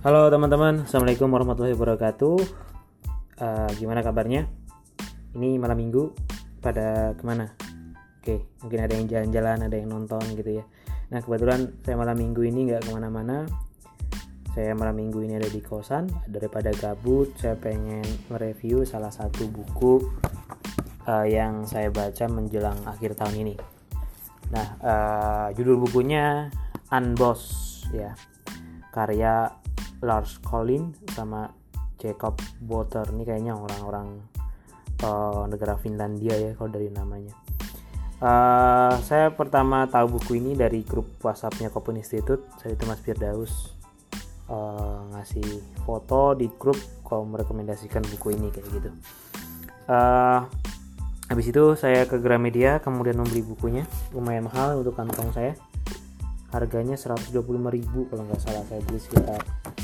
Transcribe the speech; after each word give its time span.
Halo 0.00 0.32
teman-teman, 0.32 0.88
Assalamualaikum 0.88 1.28
warahmatullahi 1.28 1.76
wabarakatuh. 1.76 2.36
Uh, 3.36 3.68
Gimana 3.76 4.00
kabarnya? 4.00 4.48
Ini 5.36 5.60
malam 5.60 5.76
minggu, 5.76 6.16
pada 6.64 7.12
ke 7.12 7.20
mana? 7.20 7.52
Oke, 8.16 8.48
mungkin 8.64 8.80
ada 8.80 8.96
yang 8.96 9.04
jalan-jalan, 9.04 9.68
ada 9.68 9.76
yang 9.76 9.92
nonton 9.92 10.24
gitu 10.40 10.56
ya. 10.56 10.64
Nah 11.12 11.20
kebetulan 11.20 11.76
saya 11.84 12.00
malam 12.00 12.16
minggu 12.16 12.48
ini 12.48 12.72
nggak 12.72 12.88
ke 12.88 12.90
mana-mana. 12.96 13.44
Saya 14.56 14.72
malam 14.72 14.96
minggu 14.96 15.20
ini 15.20 15.36
ada 15.36 15.52
di 15.52 15.60
kosan. 15.60 16.08
Daripada 16.24 16.72
gabut, 16.72 17.36
saya 17.36 17.60
pengen 17.60 18.00
mereview 18.32 18.88
salah 18.88 19.12
satu 19.12 19.52
buku 19.52 20.00
uh, 21.04 21.28
Yang 21.28 21.76
saya 21.76 21.92
baca 21.92 22.24
menjelang 22.24 22.80
akhir 22.88 23.20
tahun 23.20 23.36
ini. 23.44 23.54
Nah, 24.48 24.66
uh, 24.80 25.46
judul 25.52 25.76
bukunya 25.76 26.48
Unboss 26.88 27.84
ya. 27.92 28.16
Karya 28.96 29.59
Lars 30.00 30.40
Collin 30.40 30.96
sama 31.12 31.48
Jacob 32.00 32.40
Botter. 32.60 33.04
Ini 33.12 33.22
kayaknya 33.28 33.52
orang-orang 33.56 34.20
uh, 35.04 35.44
negara 35.44 35.76
Finlandia 35.76 36.36
ya 36.36 36.50
kalau 36.56 36.72
dari 36.72 36.88
namanya. 36.88 37.36
Uh, 38.20 39.00
saya 39.00 39.32
pertama 39.32 39.88
tahu 39.88 40.20
buku 40.20 40.36
ini 40.40 40.52
dari 40.52 40.84
grup 40.84 41.20
WhatsAppnya 41.24 41.72
Kopen 41.72 42.00
Institute. 42.00 42.44
Saya 42.60 42.76
itu 42.76 42.84
Mas 42.84 43.00
Firdaus 43.00 43.76
uh, 44.48 45.08
ngasih 45.16 45.80
foto 45.84 46.36
di 46.36 46.48
grup 46.52 46.76
kalau 47.04 47.24
merekomendasikan 47.24 48.04
buku 48.04 48.36
ini 48.36 48.52
kayak 48.52 48.68
gitu. 48.72 48.90
Uh, 49.88 50.44
habis 51.32 51.48
itu 51.48 51.74
saya 51.80 52.04
ke 52.04 52.20
Gramedia 52.20 52.80
kemudian 52.84 53.16
membeli 53.16 53.40
bukunya. 53.40 53.84
Lumayan 54.12 54.48
mahal 54.48 54.80
untuk 54.80 54.96
kantong 54.96 55.32
saya. 55.32 55.56
Harganya 56.50 56.98
125.000 56.98 57.40
kalau 58.10 58.22
nggak 58.26 58.42
salah 58.42 58.66
saya 58.66 58.82
beli 58.82 58.98
sekitar 58.98 59.38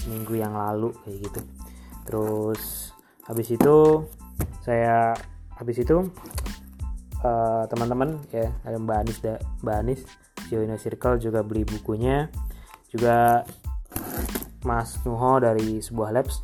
minggu 0.07 0.39
yang 0.39 0.55
lalu 0.55 0.95
kayak 1.05 1.19
gitu. 1.31 1.41
Terus 2.07 2.95
habis 3.27 3.49
itu 3.51 3.77
saya 4.63 5.15
habis 5.59 5.77
itu 5.83 6.07
uh, 7.23 7.65
teman-teman 7.67 8.19
ya 8.31 8.51
ada 8.63 8.79
Mbak 8.79 8.99
Anis 9.03 9.19
da, 9.23 9.35
Mbak 9.63 9.77
Anis 9.83 10.01
Joino 10.47 10.79
Circle 10.79 11.19
juga 11.19 11.43
beli 11.43 11.67
bukunya. 11.67 12.31
Juga 12.87 13.43
Mas 14.63 14.99
Nuho 15.03 15.43
dari 15.43 15.83
sebuah 15.83 16.15
labs 16.15 16.43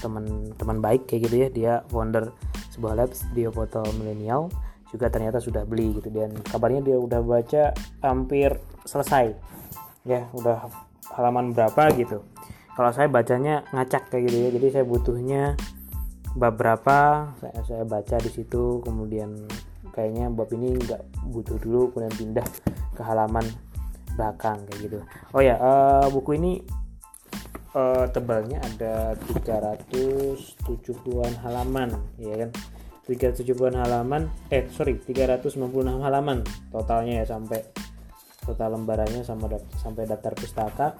teman-teman 0.00 0.80
baik 0.80 1.10
kayak 1.10 1.28
gitu 1.28 1.36
ya 1.36 1.48
dia 1.52 1.72
founder 1.92 2.32
sebuah 2.72 2.96
labs 2.96 3.28
dia 3.36 3.52
foto 3.52 3.84
milenial 4.00 4.48
juga 4.88 5.06
ternyata 5.06 5.38
sudah 5.42 5.66
beli 5.66 5.98
gitu. 5.98 6.10
Dan 6.10 6.34
kabarnya 6.46 6.82
dia 6.82 6.96
udah 6.98 7.20
baca 7.22 7.74
hampir 8.02 8.54
selesai. 8.86 9.34
Ya 10.06 10.30
udah 10.32 10.70
halaman 11.14 11.52
berapa 11.52 11.90
gitu 11.98 12.22
kalau 12.80 12.96
saya 12.96 13.12
bacanya 13.12 13.60
ngacak 13.76 14.08
kayak 14.08 14.32
gitu 14.32 14.36
ya. 14.40 14.48
Jadi 14.56 14.72
saya 14.72 14.88
butuhnya 14.88 15.52
bab 16.32 16.56
berapa 16.56 17.28
saya 17.36 17.60
saya 17.68 17.84
baca 17.84 18.16
di 18.16 18.32
situ. 18.32 18.80
Kemudian 18.80 19.36
kayaknya 19.92 20.32
bab 20.32 20.48
ini 20.56 20.80
nggak 20.80 21.28
butuh 21.28 21.60
dulu 21.60 21.92
kemudian 21.92 22.16
pindah 22.16 22.48
ke 22.96 23.04
halaman 23.04 23.44
belakang 24.16 24.64
kayak 24.64 24.88
gitu. 24.88 24.96
Oh 25.36 25.44
ya 25.44 25.60
uh, 25.60 26.08
buku 26.08 26.40
ini 26.40 26.64
uh, 27.76 28.08
tebalnya 28.08 28.64
ada 28.64 29.12
370-an 29.28 31.36
halaman 31.44 31.92
ya 32.16 32.48
kan? 32.48 32.50
370-an 33.04 33.76
halaman 33.76 34.32
eh 34.48 34.64
sorry 34.72 34.96
396 34.96 35.60
halaman 36.00 36.40
totalnya 36.72 37.20
ya 37.20 37.28
sampai 37.28 37.60
total 38.40 38.80
lembarannya 38.80 39.20
sama 39.20 39.52
sampai 39.76 40.08
daftar 40.08 40.32
pustaka 40.32 40.96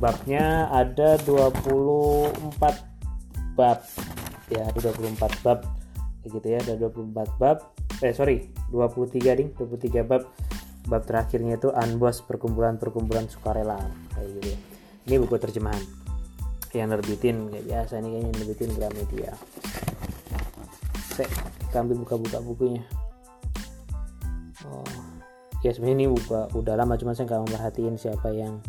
sebabnya 0.00 0.64
ada 0.72 1.20
24 1.28 2.32
bab. 3.52 3.84
Ya 4.48 4.64
ada 4.64 4.78
24 4.80 5.44
bab. 5.44 5.60
Gitu 6.24 6.40
ya 6.40 6.56
ada 6.64 6.80
24 6.88 7.36
bab. 7.36 7.76
Eh 8.00 8.16
sorry 8.16 8.48
23 8.72 9.36
ding. 9.36 9.52
23 9.60 10.00
bab. 10.08 10.24
Bab 10.88 11.04
terakhirnya 11.04 11.60
itu 11.60 11.68
unboss 11.68 12.24
perkumpulan-perkumpulan 12.24 13.28
sukarela. 13.28 13.76
Kayak 14.16 14.40
gitu 14.40 14.56
ya. 14.56 14.58
Ini 15.04 15.14
buku 15.20 15.36
terjemahan 15.36 15.84
yang 16.72 16.96
nerbitin 16.96 17.52
kayak 17.52 17.66
biasa 17.68 18.00
nih 18.00 18.08
kayaknya 18.08 18.32
nerbitin 18.40 18.70
Gramedia. 18.72 19.32
Saya 21.12 21.28
ambil 21.76 22.00
buka-buka 22.00 22.40
bukunya. 22.40 22.88
Oh 24.64 24.88
ya 25.60 25.76
sebenarnya 25.76 25.96
ini 25.96 26.06
udah, 26.08 26.56
udah 26.56 26.72
lama 26.72 26.96
cuma 26.96 27.12
saya 27.12 27.28
nggak 27.28 27.42
memperhatiin 27.44 27.96
siapa 28.00 28.32
yang 28.32 28.64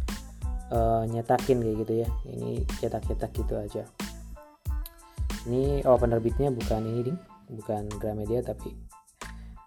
uh, 0.72 1.04
nyetakin 1.06 1.60
kayak 1.62 1.78
gitu 1.86 1.94
ya. 2.08 2.08
Ini 2.26 2.52
cetak-cetak 2.80 3.32
gitu 3.36 3.54
aja. 3.60 3.84
Ini 5.46 5.86
oh 5.86 6.00
penerbitnya 6.00 6.50
bukan 6.50 6.82
ini 6.88 7.02
ding. 7.12 7.20
Bukan 7.52 7.92
Gramedia 8.00 8.40
tapi 8.40 8.72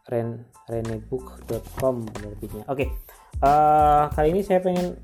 ren 0.08 0.44
renebook.com 0.68 2.08
penerbitnya. 2.08 2.64
Oke 2.68 2.88
okay. 2.88 2.88
uh, 3.40 3.48
eh, 3.48 4.02
kali 4.12 4.28
ini 4.36 4.40
saya 4.44 4.60
pengen 4.60 4.96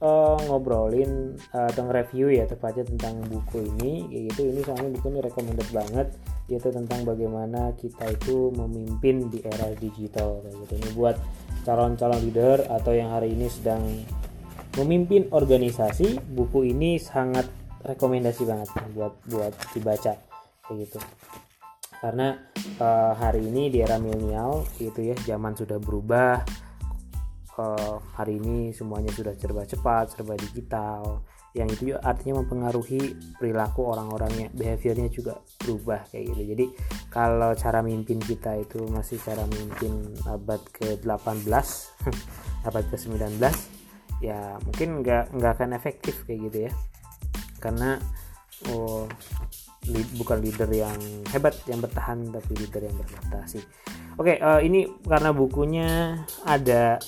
uh, 0.00 0.36
ngobrolin 0.48 1.36
uh, 1.56 1.68
atau 1.72 1.88
nge-review 1.88 2.32
ya 2.32 2.44
tepatnya 2.44 2.84
tentang 2.88 3.20
buku 3.28 3.64
ini. 3.76 3.92
Kayak 4.08 4.22
gitu 4.32 4.40
ini 4.48 4.60
soalnya 4.64 4.90
buku 4.96 5.06
ini 5.12 5.20
recommended 5.24 5.68
banget. 5.72 6.08
Yaitu 6.46 6.70
tentang 6.70 7.02
bagaimana 7.02 7.74
kita 7.74 8.06
itu 8.06 8.54
memimpin 8.54 9.26
di 9.28 9.42
era 9.42 9.66
digital 9.76 10.44
kayak 10.46 10.56
gitu. 10.62 10.72
Ini 10.78 10.90
buat 10.94 11.16
calon-calon 11.66 12.20
leader 12.22 12.58
atau 12.70 12.94
yang 12.94 13.10
hari 13.10 13.34
ini 13.34 13.50
sedang 13.50 13.82
memimpin 14.76 15.32
organisasi 15.32 16.20
buku 16.36 16.72
ini 16.72 17.00
sangat 17.00 17.48
rekomendasi 17.80 18.42
banget 18.44 18.68
buat 18.92 19.14
buat 19.28 19.52
dibaca 19.72 20.12
kayak 20.68 20.76
gitu. 20.84 20.98
Karena 21.96 22.36
uh, 22.76 23.16
hari 23.16 23.48
ini 23.48 23.72
di 23.72 23.80
era 23.80 23.96
milenial 23.96 24.68
gitu 24.76 25.00
ya 25.00 25.16
zaman 25.24 25.56
sudah 25.56 25.80
berubah 25.80 26.44
uh, 27.56 27.96
hari 28.14 28.36
ini 28.36 28.76
semuanya 28.76 29.10
sudah 29.16 29.32
serba 29.32 29.64
cepat 29.64 30.12
serba 30.12 30.36
digital 30.36 31.24
yang 31.56 31.72
itu 31.72 31.96
juga 31.96 32.04
artinya 32.04 32.44
mempengaruhi 32.44 33.16
perilaku 33.40 33.88
orang-orangnya 33.88 34.52
behaviornya 34.52 35.08
juga 35.08 35.40
berubah 35.64 36.04
kayak 36.12 36.36
gitu. 36.36 36.42
Jadi 36.52 36.66
kalau 37.08 37.56
cara 37.56 37.80
mimpin 37.80 38.20
kita 38.20 38.60
itu 38.60 38.84
masih 38.92 39.16
cara 39.24 39.48
mimpin 39.48 40.04
abad 40.28 40.60
ke-18 40.68 41.48
abad 42.68 42.84
ke-19 42.92 43.40
ya 44.22 44.56
mungkin 44.64 45.04
nggak 45.04 45.36
nggak 45.36 45.52
akan 45.60 45.70
efektif 45.76 46.24
kayak 46.24 46.40
gitu 46.50 46.58
ya. 46.68 46.72
Karena 47.60 47.98
oh, 48.72 49.08
li, 49.90 50.02
bukan 50.18 50.38
leader 50.42 50.70
yang 50.70 50.98
hebat 51.30 51.54
yang 51.70 51.78
bertahan 51.78 52.26
tapi 52.30 52.52
leader 52.58 52.82
yang 52.86 52.94
beradaptasi 52.98 53.60
oke 54.16 54.34
uh, 54.40 54.60
ini 54.60 54.88
karena 55.04 55.30
bukunya 55.32 55.88
ada 56.44 56.98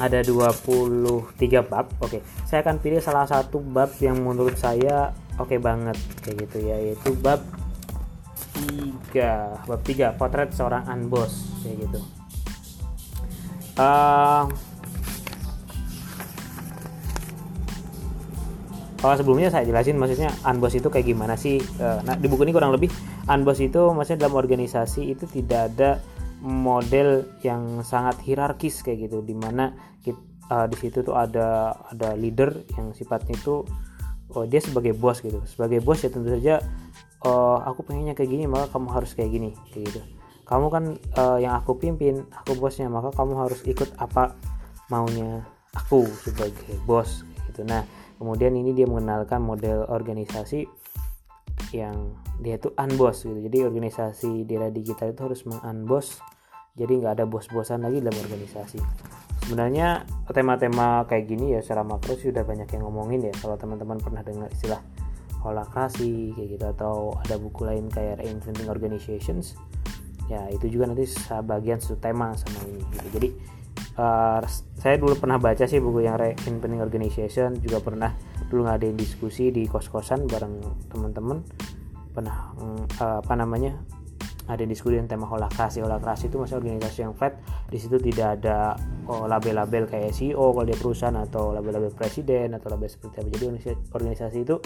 ada 0.00 0.24
23 0.24 1.36
bab. 1.68 1.92
Oke 2.00 2.20
okay. 2.20 2.20
saya 2.48 2.64
akan 2.64 2.80
pilih 2.80 3.00
salah 3.04 3.28
satu 3.28 3.60
bab 3.60 3.92
yang 4.00 4.20
menurut 4.20 4.56
saya 4.56 5.12
oke 5.36 5.52
okay 5.52 5.58
banget 5.60 5.96
kayak 6.24 6.48
gitu 6.48 6.58
ya 6.64 6.76
yaitu 6.80 7.12
bab 7.20 7.40
3 9.12 9.68
bab 9.68 9.80
3 9.84 10.16
potret 10.20 10.50
seorang 10.52 10.84
unboss 10.88 11.52
kayak 11.64 11.84
gitu. 11.84 12.00
Uh, 13.80 14.44
kalau 19.00 19.16
sebelumnya 19.16 19.48
saya 19.48 19.64
jelasin 19.64 19.96
maksudnya 19.96 20.28
unboss 20.44 20.76
itu 20.76 20.92
kayak 20.92 21.08
gimana 21.08 21.32
sih? 21.32 21.56
Uh, 21.80 22.04
nah 22.04 22.20
di 22.20 22.28
buku 22.28 22.44
ini 22.44 22.52
kurang 22.52 22.76
lebih 22.76 22.92
unboss 23.32 23.64
itu 23.64 23.80
maksudnya 23.96 24.28
dalam 24.28 24.36
organisasi 24.36 25.16
itu 25.16 25.24
tidak 25.24 25.72
ada 25.72 25.90
model 26.44 27.24
yang 27.40 27.80
sangat 27.80 28.20
hierarkis 28.20 28.84
kayak 28.84 29.08
gitu. 29.08 29.24
Di 29.24 29.32
mana 29.32 29.72
kita, 30.04 30.20
uh, 30.52 30.68
di 30.68 30.76
situ 30.76 31.00
tuh 31.00 31.16
ada 31.16 31.72
ada 31.88 32.12
leader 32.12 32.52
yang 32.76 32.92
sifatnya 32.92 33.40
itu 33.40 33.64
oh, 34.36 34.44
dia 34.44 34.60
sebagai 34.60 34.92
bos 34.92 35.24
gitu. 35.24 35.40
Sebagai 35.48 35.80
bos 35.80 36.04
ya 36.04 36.12
tentu 36.12 36.28
saja 36.36 36.60
uh, 37.24 37.58
aku 37.64 37.88
pengennya 37.88 38.12
kayak 38.12 38.28
gini 38.36 38.44
maka 38.44 38.68
kamu 38.68 38.88
harus 38.92 39.16
kayak 39.16 39.32
gini 39.32 39.56
kayak 39.72 39.96
gitu. 39.96 40.00
Kamu 40.44 40.68
kan 40.68 40.84
uh, 41.16 41.40
yang 41.40 41.56
aku 41.56 41.72
pimpin 41.80 42.28
aku 42.36 42.52
bosnya 42.52 42.92
maka 42.92 43.16
kamu 43.16 43.48
harus 43.48 43.64
ikut 43.64 43.96
apa 43.96 44.36
maunya 44.92 45.40
aku 45.72 46.04
sebagai 46.20 46.76
bos 46.84 47.24
gitu. 47.48 47.64
Nah 47.64 47.80
kemudian 48.20 48.52
ini 48.52 48.76
dia 48.76 48.84
mengenalkan 48.84 49.40
model 49.40 49.88
organisasi 49.88 50.68
yang 51.72 52.12
dia 52.44 52.60
itu 52.60 52.68
unboss 52.76 53.24
gitu. 53.24 53.40
Jadi 53.40 53.64
organisasi 53.64 54.44
di 54.44 54.52
era 54.52 54.68
digital 54.68 55.16
itu 55.16 55.22
harus 55.24 55.40
mengunboss. 55.48 56.20
Jadi 56.76 57.00
nggak 57.00 57.16
ada 57.16 57.24
bos-bosan 57.24 57.80
lagi 57.80 58.04
dalam 58.04 58.20
organisasi. 58.20 58.78
Sebenarnya 59.48 60.04
tema-tema 60.30 61.08
kayak 61.08 61.24
gini 61.26 61.56
ya 61.56 61.64
secara 61.64 61.82
makro 61.82 62.14
sih 62.14 62.28
udah 62.28 62.44
banyak 62.44 62.68
yang 62.68 62.82
ngomongin 62.84 63.32
ya. 63.32 63.34
Kalau 63.40 63.56
teman-teman 63.56 63.96
pernah 63.96 64.20
dengar 64.20 64.52
istilah 64.52 64.84
holacracy 65.40 66.36
kayak 66.36 66.48
gitu 66.60 66.64
atau 66.76 67.16
ada 67.16 67.40
buku 67.40 67.64
lain 67.64 67.88
kayak 67.88 68.20
reinventing 68.20 68.68
organizations 68.68 69.56
ya 70.28 70.46
itu 70.52 70.68
juga 70.68 70.92
nanti 70.92 71.08
bagian 71.42 71.80
satu 71.80 71.96
tema 71.98 72.36
sama 72.36 72.60
ini 72.68 72.84
gitu. 72.84 73.08
Jadi 73.18 73.28
uh, 73.96 74.40
saya 74.78 74.94
dulu 75.00 75.16
pernah 75.18 75.40
baca 75.40 75.64
sih 75.66 75.82
buku 75.82 76.06
yang 76.06 76.20
reinventing 76.20 76.82
organization 76.82 77.56
juga 77.58 77.82
pernah 77.82 78.12
dulu 78.50 78.66
ngadain 78.66 78.94
diskusi 78.94 79.50
di 79.50 79.66
kos-kosan 79.66 80.26
bareng 80.28 80.60
teman-teman. 80.90 81.42
Pernah 82.10 82.36
uh, 82.58 83.18
apa 83.22 83.34
namanya 83.38 83.78
ada 84.50 84.66
diskusi 84.66 84.98
dengan 84.98 85.10
tema 85.10 85.26
holakrasi. 85.30 85.82
Holakrasi 85.82 86.26
itu 86.30 86.36
masih 86.38 86.58
organisasi 86.58 86.98
yang 87.06 87.14
flat 87.14 87.38
di 87.70 87.78
situ 87.78 88.02
tidak 88.02 88.42
ada 88.42 88.74
oh, 89.06 89.30
label-label 89.30 89.86
kayak 89.86 90.10
CEO 90.10 90.50
kalau 90.50 90.66
dia 90.66 90.78
perusahaan 90.78 91.14
atau 91.14 91.54
label-label 91.54 91.94
presiden 91.94 92.58
atau 92.58 92.68
label 92.74 92.90
seperti 92.90 93.22
apa. 93.22 93.28
Jadi 93.30 93.44
organisasi 93.94 94.38
itu 94.42 94.58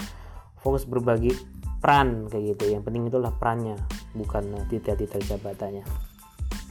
fokus 0.57 0.89
berbagi 0.89 1.29
peran 1.77 2.25
kayak 2.33 2.57
gitu. 2.57 2.73
Yang 2.73 2.83
penting 2.89 3.03
itulah 3.13 3.29
perannya 3.37 3.77
bukan 4.17 4.65
titel-titel 4.73 5.21
jabatannya. 5.21 5.85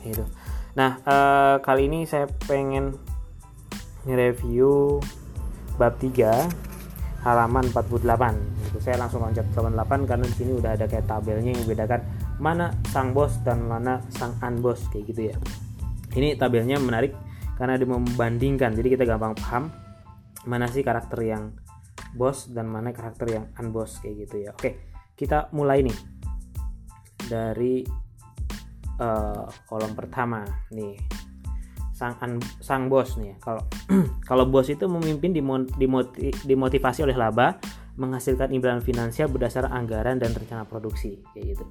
Gitu 0.02 0.26
nah 0.74 0.98
uh, 1.06 1.56
kali 1.62 1.86
ini 1.86 2.06
saya 2.06 2.26
pengen 2.50 2.98
nge-review 4.04 4.98
bab 5.78 5.96
3 5.98 7.24
halaman 7.24 7.64
48 7.72 8.04
gitu. 8.68 8.78
saya 8.84 9.00
langsung 9.00 9.24
loncat 9.24 9.48
88 9.56 10.04
karena 10.04 10.24
di 10.28 10.36
sini 10.36 10.52
udah 10.60 10.76
ada 10.76 10.84
kayak 10.84 11.08
tabelnya 11.08 11.56
yang 11.56 11.62
membedakan 11.64 12.04
mana 12.36 12.74
sang 12.92 13.16
bos 13.16 13.40
dan 13.46 13.64
mana 13.64 14.02
sang 14.12 14.36
unbos 14.42 14.90
kayak 14.90 15.14
gitu 15.14 15.32
ya. 15.32 15.36
Ini 16.14 16.36
tabelnya 16.36 16.76
menarik 16.82 17.14
karena 17.56 17.78
dia 17.78 17.86
membandingkan. 17.86 18.74
Jadi 18.74 18.88
kita 18.98 19.06
gampang 19.06 19.38
paham 19.38 19.70
mana 20.44 20.66
sih 20.68 20.84
karakter 20.84 21.22
yang 21.24 21.54
bos 22.12 22.50
dan 22.52 22.68
mana 22.68 22.92
karakter 22.92 23.30
yang 23.30 23.44
unbos 23.56 24.02
kayak 24.02 24.28
gitu 24.28 24.44
ya. 24.44 24.50
Oke 24.52 24.94
kita 25.14 25.48
mulai 25.54 25.86
nih 25.86 25.98
dari 27.30 27.86
uh, 28.98 29.46
kolom 29.66 29.92
pertama 29.96 30.44
nih. 30.70 30.98
Sang 31.94 32.18
un, 32.26 32.42
sang 32.58 32.90
bos 32.90 33.14
nih. 33.18 33.38
Kalau 33.38 33.62
kalau 34.28 34.44
bos 34.50 34.66
itu 34.66 34.90
memimpin 34.90 35.30
dimotivasi 36.42 37.06
oleh 37.06 37.14
laba 37.14 37.58
menghasilkan 37.94 38.50
imbalan 38.50 38.82
finansial 38.82 39.30
berdasar 39.30 39.70
anggaran 39.70 40.18
dan 40.18 40.34
rencana 40.34 40.66
produksi 40.66 41.22
kayak 41.30 41.54
gitu. 41.54 41.64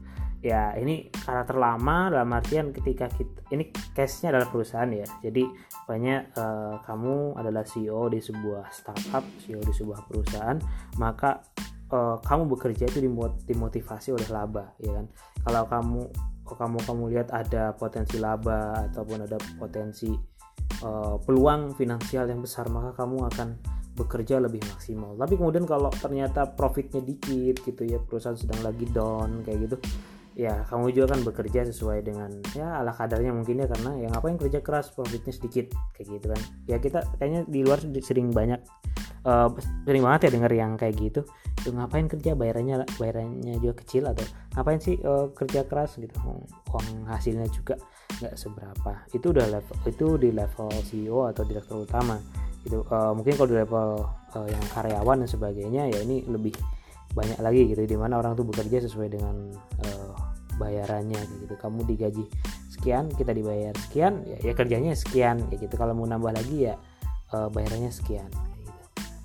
Ya 0.44 0.76
ini 0.80 1.12
karakter 1.12 1.56
lama 1.56 2.12
dalam 2.12 2.32
artian 2.32 2.72
ketika 2.72 3.12
kita 3.12 3.44
ini 3.52 3.72
case-nya 3.92 4.36
adalah 4.36 4.48
perusahaan 4.48 4.88
ya. 4.88 5.08
Jadi 5.20 5.44
banyak 5.84 6.22
uh, 6.40 6.80
kamu 6.88 7.36
adalah 7.36 7.68
CEO 7.68 8.08
di 8.08 8.24
sebuah 8.24 8.72
startup 8.72 9.24
CEO 9.44 9.60
di 9.60 9.76
sebuah 9.76 10.08
perusahaan 10.08 10.56
maka 10.96 11.44
uh, 11.92 12.24
kamu 12.24 12.48
bekerja 12.56 12.88
itu 12.88 13.04
dimotivasi 13.44 14.16
oleh 14.16 14.28
laba 14.32 14.72
ya 14.80 14.96
kan? 14.96 15.06
Kalau 15.44 15.64
kamu 15.68 16.02
kalau 16.44 16.58
kamu 16.60 16.78
kamu 16.84 17.04
lihat 17.16 17.28
ada 17.32 17.72
potensi 17.74 18.20
laba 18.20 18.88
ataupun 18.92 19.26
ada 19.26 19.40
potensi 19.56 20.12
uh, 20.84 21.16
peluang 21.24 21.74
finansial 21.74 22.28
yang 22.28 22.44
besar 22.44 22.68
maka 22.68 22.94
kamu 23.00 23.28
akan 23.32 23.50
bekerja 23.94 24.42
lebih 24.42 24.60
maksimal. 24.74 25.14
Tapi 25.14 25.38
kemudian 25.38 25.70
kalau 25.70 25.94
ternyata 25.94 26.50
profitnya 26.50 27.00
dikit 27.00 27.62
gitu 27.62 27.82
ya 27.86 28.02
perusahaan 28.02 28.36
sedang 28.36 28.60
lagi 28.66 28.90
down 28.90 29.46
kayak 29.46 29.70
gitu 29.70 29.78
ya 30.34 30.66
kamu 30.66 30.90
juga 30.98 31.14
kan 31.14 31.22
bekerja 31.22 31.62
sesuai 31.70 32.10
dengan 32.10 32.30
ya 32.58 32.82
ala 32.82 32.90
kadarnya 32.90 33.30
mungkin 33.30 33.62
ya 33.62 33.68
karena 33.70 33.92
yang 34.02 34.14
apa 34.18 34.26
yang 34.34 34.40
kerja 34.42 34.60
keras 34.66 34.90
profitnya 34.90 35.34
sedikit 35.34 35.70
kayak 35.94 36.08
gitu 36.10 36.26
kan. 36.34 36.42
Ya 36.66 36.78
kita 36.82 37.06
kayaknya 37.22 37.42
di 37.46 37.60
luar 37.62 37.80
sering 38.02 38.34
banyak 38.34 38.60
uh, 39.30 39.50
sering 39.86 40.02
banget 40.02 40.30
ya 40.30 40.32
dengar 40.34 40.52
yang 40.54 40.74
kayak 40.74 40.96
gitu. 40.98 41.22
Itu 41.62 41.70
ngapain 41.72 42.10
kerja 42.10 42.34
bayarannya 42.34 42.86
bayarannya 42.98 43.62
juga 43.62 43.86
kecil 43.86 44.10
atau 44.10 44.26
ngapain 44.58 44.82
sih 44.82 44.98
uh, 45.06 45.30
kerja 45.38 45.70
keras 45.70 46.02
gitu. 46.02 46.14
Uang 46.74 47.06
hasilnya 47.06 47.46
juga 47.54 47.78
nggak 48.22 48.34
seberapa. 48.34 48.92
Itu 49.14 49.32
udah 49.32 49.46
level 49.50 49.76
itu 49.86 50.08
di 50.18 50.30
level 50.34 50.70
CEO 50.90 51.30
atau 51.30 51.46
direktur 51.46 51.86
utama. 51.86 52.18
Itu 52.66 52.82
uh, 52.90 53.14
mungkin 53.14 53.38
kalau 53.38 53.50
di 53.54 53.58
level 53.62 53.88
uh, 54.34 54.48
yang 54.50 54.66
karyawan 54.74 55.22
dan 55.26 55.30
sebagainya 55.30 55.94
ya 55.94 56.00
ini 56.02 56.26
lebih 56.26 56.58
banyak 57.14 57.40
lagi 57.42 57.70
gitu 57.70 57.86
di 57.86 57.98
mana 57.98 58.18
orang 58.18 58.34
tuh 58.34 58.46
bekerja 58.46 58.84
sesuai 58.86 59.10
dengan 59.14 59.54
uh, 59.86 60.14
bayarannya 60.58 61.22
gitu. 61.46 61.54
Kamu 61.58 61.86
digaji 61.86 62.26
sekian 62.74 63.10
kita 63.14 63.32
dibayar 63.32 63.74
sekian 63.90 64.26
ya, 64.26 64.38
ya 64.42 64.54
kerjanya 64.58 64.94
sekian 64.98 65.46
kayak 65.50 65.70
gitu. 65.70 65.76
Kalau 65.78 65.94
mau 65.94 66.06
nambah 66.10 66.34
lagi 66.34 66.70
ya 66.70 66.76
uh, 67.34 67.48
bayarannya 67.54 67.94
sekian 67.94 68.30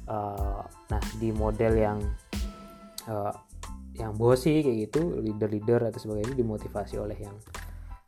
uh, 0.08 0.64
nah 0.64 1.02
di 1.20 1.30
model 1.30 1.72
yang 1.76 1.98
uh, 3.06 3.32
yang 3.98 4.14
bosi 4.14 4.62
kayak 4.62 4.88
gitu 4.88 5.20
leader-leader 5.20 5.90
atau 5.90 5.98
sebagainya 5.98 6.34
dimotivasi 6.38 6.96
oleh 6.96 7.18
yang 7.18 7.36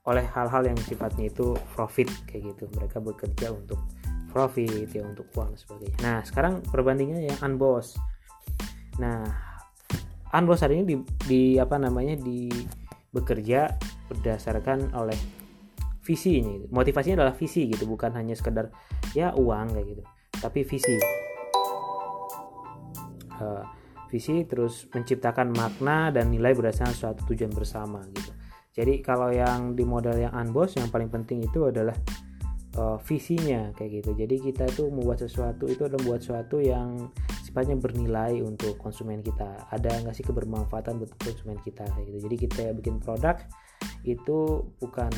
oleh 0.09 0.25
hal-hal 0.25 0.65
yang 0.65 0.79
sifatnya 0.81 1.29
itu 1.29 1.53
profit 1.77 2.09
kayak 2.25 2.57
gitu. 2.57 2.73
Mereka 2.73 3.05
bekerja 3.05 3.53
untuk 3.53 3.79
profit 4.33 4.89
ya 4.89 5.05
untuk 5.05 5.29
uang 5.37 5.59
sebagainya. 5.61 5.99
Nah 6.01 6.19
sekarang 6.25 6.65
perbandingannya 6.65 7.31
yang 7.31 7.41
unboss 7.45 8.01
nah 8.99 9.50
hari 10.33 10.81
ini 10.81 10.85
di, 10.87 10.97
di 11.27 11.43
apa 11.59 11.77
namanya 11.77 12.15
di 12.19 12.51
bekerja 13.11 13.75
berdasarkan 14.07 14.95
oleh 14.95 15.19
visi 16.01 16.41
ini 16.41 16.67
motivasinya 16.71 17.23
adalah 17.23 17.37
visi 17.37 17.67
gitu 17.71 17.87
bukan 17.87 18.15
hanya 18.15 18.35
sekedar 18.39 18.71
ya 19.15 19.35
uang 19.35 19.75
kayak 19.75 19.87
gitu 19.99 20.03
tapi 20.41 20.65
visi. 20.65 20.97
Uh, 23.41 23.65
visi 24.11 24.43
terus 24.49 24.91
menciptakan 24.91 25.55
makna 25.55 26.11
dan 26.11 26.33
nilai 26.33 26.57
berdasarkan 26.57 26.97
suatu 26.97 27.21
tujuan 27.31 27.53
bersama 27.53 28.03
gitu. 28.11 28.33
Jadi 28.75 29.05
kalau 29.05 29.31
yang 29.31 29.77
di 29.77 29.85
model 29.87 30.17
yang 30.19 30.35
unboss 30.35 30.75
yang 30.81 30.89
paling 30.91 31.13
penting 31.13 31.45
itu 31.45 31.69
adalah 31.69 31.95
uh, 32.81 32.99
visinya 33.07 33.71
kayak 33.77 34.03
gitu. 34.03 34.11
Jadi 34.19 34.37
kita 34.51 34.67
tuh 34.73 34.91
membuat 34.91 35.23
sesuatu 35.23 35.69
itu 35.71 35.87
adalah 35.87 36.01
membuat 36.03 36.21
sesuatu 36.27 36.59
yang 36.59 37.13
sifatnya 37.51 37.75
bernilai 37.83 38.39
untuk 38.47 38.79
konsumen 38.79 39.27
kita. 39.27 39.67
Ada 39.75 40.07
nggak 40.07 40.15
sih 40.15 40.23
kebermanfaatan 40.23 41.03
buat 41.03 41.11
konsumen 41.19 41.59
kita 41.67 41.83
kayak 41.83 42.07
gitu? 42.07 42.19
Jadi 42.31 42.37
kita 42.47 42.63
bikin 42.79 43.03
produk 43.03 43.43
itu 44.07 44.71
bukan 44.79 45.11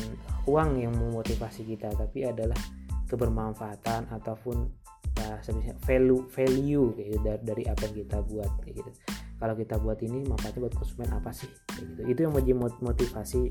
uang 0.49 0.81
yang 0.81 0.97
memotivasi 0.97 1.61
kita 1.61 1.93
tapi 1.93 2.25
adalah 2.25 2.57
kebermanfaatan 3.05 4.09
ataupun 4.09 4.65
bahasa 5.13 5.53
value 5.85 6.25
value 6.25 6.89
kayak 6.97 7.09
gitu, 7.13 7.21
dari, 7.21 7.41
dari 7.45 7.63
apa 7.69 7.81
yang 7.85 7.95
kita 8.01 8.17
buat 8.25 8.51
gitu. 8.65 8.91
Kalau 9.37 9.53
kita 9.53 9.75
buat 9.77 9.99
ini 10.01 10.25
manfaatnya 10.25 10.65
buat 10.65 10.73
konsumen 10.73 11.13
apa 11.13 11.29
sih 11.29 11.53
kayak 11.69 11.85
gitu? 11.85 12.01
Itu 12.09 12.19
yang 12.25 12.33
menjadi 12.33 12.57
motivasi 12.81 13.41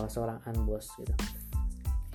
uh, 0.00 0.08
seorang 0.08 0.40
unboss 0.48 0.96
gitu. 0.96 1.12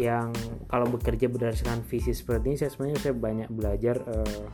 Yang 0.02 0.34
kalau 0.66 0.90
bekerja 0.90 1.30
berdasarkan 1.30 1.86
visi 1.86 2.18
seperti 2.18 2.50
ini 2.50 2.58
saya 2.58 2.74
sebenarnya 2.74 2.98
saya 2.98 3.14
banyak 3.14 3.50
belajar 3.54 4.02
uh, 4.10 4.46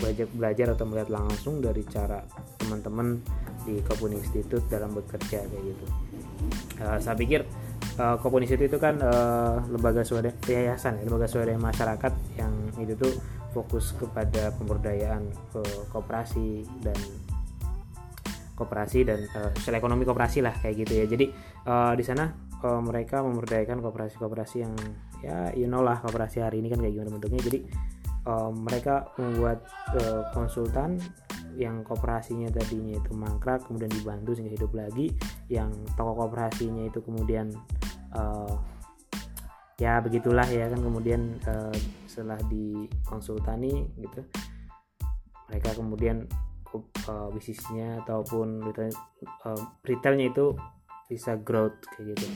belajar 0.00 0.26
belajar 0.32 0.66
atau 0.72 0.84
melihat 0.88 1.08
langsung 1.12 1.60
dari 1.60 1.84
cara 1.84 2.24
teman-teman 2.56 3.20
di 3.68 3.84
Kopun 3.84 4.16
Institute 4.16 4.64
dalam 4.72 4.96
bekerja 4.96 5.44
kayak 5.44 5.62
gitu. 5.62 5.84
Uh, 6.80 6.96
saya 6.96 7.14
pikir 7.14 7.44
uh, 8.00 8.16
Kopun 8.18 8.42
Institute 8.42 8.72
itu 8.72 8.80
kan 8.80 8.96
uh, 9.04 9.60
lembaga 9.68 10.00
swadaya 10.00 10.32
yayasan, 10.48 10.96
ya, 10.98 11.04
lembaga 11.04 11.28
swadaya 11.28 11.60
masyarakat 11.60 12.12
yang 12.40 12.52
itu 12.80 12.96
tuh 12.96 13.12
fokus 13.52 13.92
kepada 13.98 14.54
pemberdayaan 14.56 15.28
uh, 15.54 15.80
kooperasi 15.92 16.64
dan 16.80 16.96
kooperasi 18.56 19.08
dan 19.08 19.24
uh, 19.36 19.50
sosial 19.56 19.80
ekonomi 19.80 20.04
kooperasi 20.04 20.44
lah 20.44 20.52
kayak 20.60 20.84
gitu 20.84 20.92
ya. 21.00 21.04
Jadi 21.08 21.26
uh, 21.64 21.92
di 21.96 22.04
sana 22.04 22.28
uh, 22.60 22.80
mereka 22.84 23.24
memberdayakan 23.24 23.80
kooperasi-kooperasi 23.80 24.56
yang 24.60 24.72
ya 25.20 25.52
you 25.56 25.68
know 25.68 25.84
lah 25.84 26.00
kooperasi 26.00 26.40
hari 26.44 26.64
ini 26.64 26.68
kan 26.68 26.80
kayak 26.80 26.92
gimana 26.96 27.10
bentuknya. 27.16 27.40
Jadi 27.40 27.58
mereka 28.52 29.08
membuat 29.16 29.64
uh, 29.96 30.28
konsultan 30.36 31.00
yang 31.56 31.82
kooperasinya 31.82 32.52
tadinya 32.52 33.00
itu 33.00 33.10
mangkrak 33.16 33.64
kemudian 33.66 33.90
dibantu 33.90 34.36
sehingga 34.36 34.54
hidup 34.60 34.72
lagi. 34.76 35.06
Yang 35.48 35.72
toko 35.96 36.12
kooperasinya 36.24 36.86
itu 36.86 37.00
kemudian 37.00 37.50
uh, 38.14 38.54
ya 39.80 39.96
begitulah 40.04 40.44
ya 40.44 40.68
kan 40.68 40.80
kemudian 40.84 41.40
uh, 41.48 41.72
setelah 42.04 42.36
dikonsultani 42.52 43.88
gitu 43.96 44.20
mereka 45.48 45.72
kemudian 45.74 46.28
uh, 47.08 47.28
bisnisnya 47.34 47.98
ataupun 48.06 48.60
retail, 48.60 48.92
uh, 49.48 49.64
retailnya 49.82 50.30
itu 50.30 50.54
bisa 51.10 51.34
growth 51.40 51.80
kayak 51.90 52.14
gitu 52.14 52.26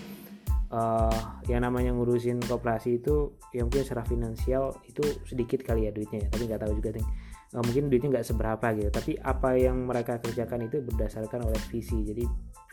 uh, 0.74 1.38
yang 1.46 1.62
namanya 1.62 1.94
ngurusin 1.94 2.42
koperasi 2.42 2.98
itu 2.98 3.38
yang 3.54 3.70
mungkin 3.70 3.86
secara 3.86 4.02
finansial 4.02 4.74
itu 4.90 5.06
sedikit 5.22 5.62
kali 5.62 5.86
ya 5.86 5.94
duitnya 5.94 6.26
ya, 6.26 6.28
tapi 6.34 6.50
nggak 6.50 6.60
tahu 6.66 6.72
juga 6.74 6.90
nih 6.98 7.06
uh, 7.54 7.62
mungkin 7.62 7.86
duitnya 7.86 8.10
nggak 8.18 8.26
seberapa 8.26 8.66
gitu 8.74 8.90
tapi 8.90 9.12
apa 9.22 9.54
yang 9.54 9.86
mereka 9.86 10.18
kerjakan 10.18 10.66
itu 10.66 10.82
berdasarkan 10.82 11.46
oleh 11.46 11.60
visi. 11.70 12.02
Jadi 12.02 12.24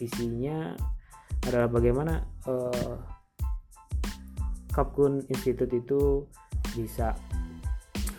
visinya 0.01 0.73
adalah 1.45 1.69
bagaimana 1.69 2.13
uh, 2.49 2.95
Kapkun 4.71 5.27
Institute 5.27 5.73
itu 5.75 6.25
bisa 6.71 7.11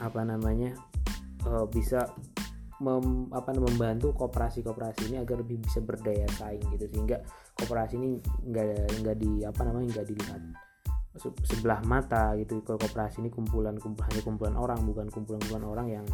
apa 0.03 0.21
namanya 0.21 0.77
uh, 1.49 1.65
bisa 1.65 2.05
mem, 2.83 3.31
apa 3.33 3.55
membantu 3.57 4.13
kooperasi-kooperasi 4.13 5.15
ini 5.15 5.17
agar 5.23 5.41
lebih 5.41 5.63
bisa 5.63 5.81
berdaya 5.81 6.27
saing 6.37 6.61
gitu 6.75 6.91
sehingga 6.91 7.23
kooperasi 7.63 7.95
ini 7.97 8.19
nggak 8.51 8.67
nggak 9.07 9.17
di 9.17 9.31
apa 9.47 9.61
namanya 9.63 9.87
nggak 9.99 10.07
dilihat 10.11 10.43
sebelah 11.47 11.81
mata 11.85 12.35
gitu. 12.41 12.65
Kalau 12.67 12.81
kooperasi 12.81 13.23
ini 13.23 13.31
kumpulan 13.31 13.79
kumpulan 13.79 14.11
kumpulan 14.25 14.55
orang 14.59 14.81
bukan 14.83 15.07
kumpulan 15.13 15.41
kumpulan 15.47 15.65
orang 15.65 15.87
yang 16.01 16.07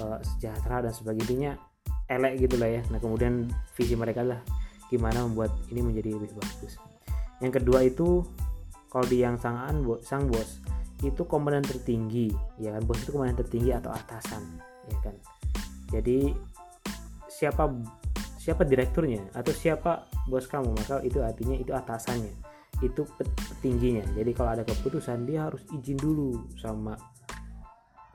uh, 0.00 0.18
sejahtera 0.24 0.86
dan 0.86 0.92
sebagainya 0.94 1.60
elek 2.08 2.48
gitu 2.48 2.56
lah 2.56 2.80
ya. 2.80 2.82
Nah 2.88 2.98
kemudian 2.98 3.46
visi 3.76 3.94
mereka 3.94 4.24
lah 4.24 4.40
gimana 4.90 5.22
membuat 5.26 5.54
ini 5.70 5.80
menjadi 5.84 6.18
lebih 6.18 6.34
bagus. 6.34 6.78
Yang 7.38 7.62
kedua 7.62 7.78
itu 7.86 8.26
kalau 8.90 9.06
di 9.06 9.22
yang 9.22 9.38
sang 9.38 9.82
sang 10.02 10.26
bos 10.26 10.58
itu 11.00 11.22
komponen 11.24 11.62
tertinggi 11.62 12.30
ya 12.58 12.74
kan? 12.74 12.82
Bos 12.84 12.98
itu 13.02 13.14
komponen 13.14 13.38
tertinggi 13.38 13.70
atau 13.74 13.90
atasan 13.94 14.42
ya 14.90 14.98
kan? 15.04 15.14
Jadi 15.90 16.34
siapa 17.30 17.66
siapa 18.50 18.66
direkturnya 18.66 19.30
atau 19.30 19.54
siapa 19.54 20.10
bos 20.26 20.50
kamu? 20.50 20.74
Maka 20.74 21.00
itu 21.06 21.22
artinya 21.22 21.54
itu 21.54 21.70
atasannya 21.70 22.34
itu 22.82 23.06
petingginya. 23.14 24.02
Jadi 24.16 24.30
kalau 24.34 24.50
ada 24.58 24.64
keputusan 24.66 25.28
dia 25.28 25.46
harus 25.46 25.62
izin 25.70 26.00
dulu 26.00 26.50
sama 26.58 26.98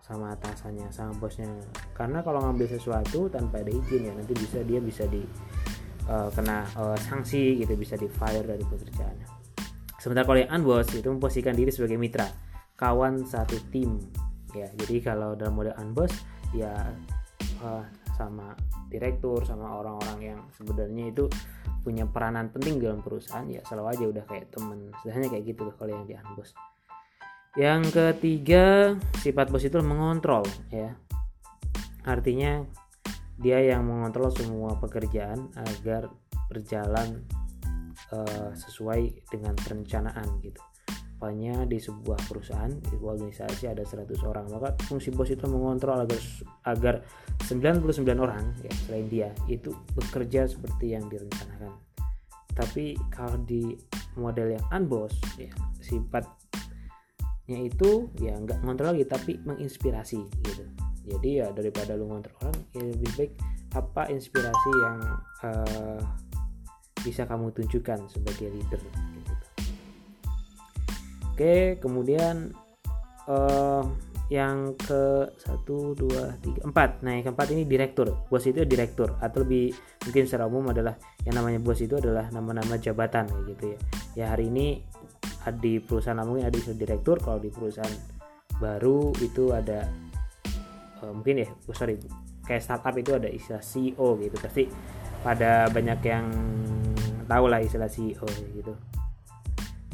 sama 0.03 0.35
atasannya 0.35 0.91
sama 0.91 1.15
bosnya. 1.17 1.47
Karena 1.95 2.19
kalau 2.21 2.43
ngambil 2.43 2.67
sesuatu 2.67 3.31
tanpa 3.31 3.63
ada 3.63 3.71
izin 3.71 4.11
ya 4.11 4.13
nanti 4.13 4.35
bisa 4.35 4.59
dia 4.61 4.83
bisa 4.83 5.07
di 5.07 5.23
uh, 6.11 6.29
kena 6.35 6.67
uh, 6.77 6.97
sanksi 6.99 7.63
gitu 7.63 7.73
bisa 7.79 7.95
di 7.95 8.11
fire 8.11 8.45
dari 8.45 8.61
pekerjaannya 8.61 9.45
sementara 10.05 10.29
kalau 10.29 10.37
yang 10.37 10.53
unboss 10.61 10.93
itu 10.93 11.09
memposisikan 11.09 11.57
diri 11.57 11.73
sebagai 11.73 11.97
mitra 11.97 12.29
kawan 12.77 13.25
satu 13.25 13.57
tim. 13.73 13.97
Ya 14.53 14.69
jadi 14.77 15.01
kalau 15.01 15.33
dalam 15.33 15.57
model 15.57 15.73
unboss 15.81 16.13
ya 16.53 16.93
uh, 17.65 17.81
sama 18.15 18.55
direktur 18.87 19.43
sama 19.43 19.83
orang-orang 19.83 20.33
yang 20.33 20.39
sebenarnya 20.55 21.11
itu 21.11 21.27
punya 21.83 22.07
peranan 22.07 22.49
penting 22.49 22.81
dalam 22.81 23.03
perusahaan 23.03 23.45
ya 23.45 23.61
selalu 23.67 23.87
aja 23.91 24.05
udah 24.09 24.23
kayak 24.25 24.49
temen 24.49 24.89
sebenarnya 25.03 25.29
kayak 25.35 25.45
gitu 25.53 25.63
kalau 25.75 25.91
yang 25.91 26.07
di 26.07 26.15
unboss 26.17 26.55
yang 27.55 27.87
ketiga, 27.87 28.99
sifat 29.23 29.47
bos 29.47 29.63
itu 29.63 29.79
mengontrol 29.79 30.43
ya. 30.75 30.91
Artinya 32.03 32.67
dia 33.39 33.63
yang 33.63 33.87
mengontrol 33.87 34.27
semua 34.35 34.75
pekerjaan 34.75 35.47
agar 35.55 36.11
berjalan 36.51 37.23
uh, 38.11 38.51
sesuai 38.51 39.31
dengan 39.31 39.55
perencanaan 39.55 40.27
gitu. 40.43 40.59
Pokoknya 41.15 41.63
di 41.63 41.79
sebuah 41.79 42.19
perusahaan, 42.27 42.67
di 42.67 42.91
sebuah 42.91 43.15
organisasi 43.15 43.71
ada 43.71 43.83
100 43.87 44.19
orang, 44.27 44.45
maka 44.51 44.75
fungsi 44.85 45.15
bos 45.15 45.31
itu 45.31 45.47
mengontrol 45.47 46.03
agar 46.03 46.19
agar 46.67 46.95
99 47.47 48.03
orang 48.19 48.51
ya 48.61 48.71
selain 48.85 49.07
dia 49.07 49.29
itu 49.47 49.71
bekerja 49.95 50.45
seperti 50.51 50.93
yang 50.93 51.07
direncanakan. 51.07 51.71
Tapi 52.51 52.99
kalau 53.11 53.39
di 53.43 53.75
model 54.19 54.59
yang 54.59 54.65
unboss 54.71 55.15
ya 55.39 55.51
sifat 55.79 56.27
nya 57.45 57.61
itu 57.61 58.09
ya 58.17 58.33
nggak 58.41 58.65
ngontrol 58.65 58.97
lagi 58.97 59.05
tapi 59.05 59.37
menginspirasi 59.45 60.17
gitu 60.17 60.65
jadi 61.05 61.45
ya 61.45 61.47
daripada 61.53 61.93
lu 61.93 62.09
ngontrol 62.09 62.33
orang 62.41 62.57
ya 62.73 62.81
lebih 62.89 63.11
baik 63.13 63.31
apa 63.77 64.09
inspirasi 64.09 64.71
yang 64.81 64.97
uh, 65.45 66.01
bisa 67.05 67.29
kamu 67.29 67.53
tunjukkan 67.53 68.09
sebagai 68.09 68.49
leader. 68.49 68.81
Oke 71.35 71.83
kemudian 71.83 72.55
uh, 73.27 73.83
yang 74.31 74.73
ke 74.73 75.29
satu 75.37 75.93
dua 75.93 76.33
tiga 76.41 76.65
empat. 76.65 77.05
Nah 77.05 77.19
yang 77.19 77.29
keempat 77.29 77.53
ini 77.53 77.67
direktur. 77.67 78.25
Bos 78.25 78.41
itu 78.47 78.65
direktur 78.65 79.13
atau 79.21 79.45
lebih 79.45 79.69
mungkin 80.01 80.23
secara 80.25 80.49
umum 80.49 80.73
adalah 80.73 80.97
yang 81.27 81.37
namanya 81.37 81.61
bos 81.61 81.77
itu 81.77 81.99
adalah 81.99 82.31
nama-nama 82.33 82.79
jabatan 82.81 83.29
gitu 83.45 83.75
ya. 83.75 83.79
Ya 84.17 84.25
hari 84.33 84.49
ini 84.49 84.81
di 85.61 85.77
perusahaan 85.77 86.17
mungkin 86.25 86.49
ada 86.49 86.57
istilah 86.57 86.79
direktur 86.79 87.21
kalau 87.21 87.37
di 87.37 87.53
perusahaan 87.53 87.93
baru 88.57 89.13
itu 89.21 89.53
ada 89.53 89.85
uh, 91.05 91.11
mungkin 91.13 91.45
ya 91.45 91.49
oh, 91.51 91.75
sorry 91.75 92.01
kayak 92.49 92.65
startup 92.65 92.97
itu 92.97 93.13
ada 93.13 93.29
istilah 93.29 93.61
CEO 93.61 94.17
gitu. 94.23 94.35
Pasti 94.41 94.63
pada 95.21 95.69
banyak 95.69 95.99
yang 96.01 96.25
tahu 97.29 97.45
lah 97.45 97.61
istilah 97.61 97.89
CEO 97.91 98.25
gitu 98.57 98.73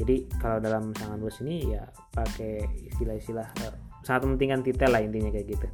jadi 0.00 0.24
kalau 0.40 0.58
dalam 0.58 0.96
sangat 0.96 1.18
bos 1.20 1.38
ini 1.44 1.76
ya 1.76 1.84
pakai 2.16 2.64
istilah-istilah 2.92 3.48
uh, 3.68 3.74
sangat 4.02 4.26
mementingkan 4.26 4.60
detail 4.64 4.90
lah 4.92 5.02
intinya 5.04 5.30
kayak 5.30 5.52
gitu. 5.52 5.66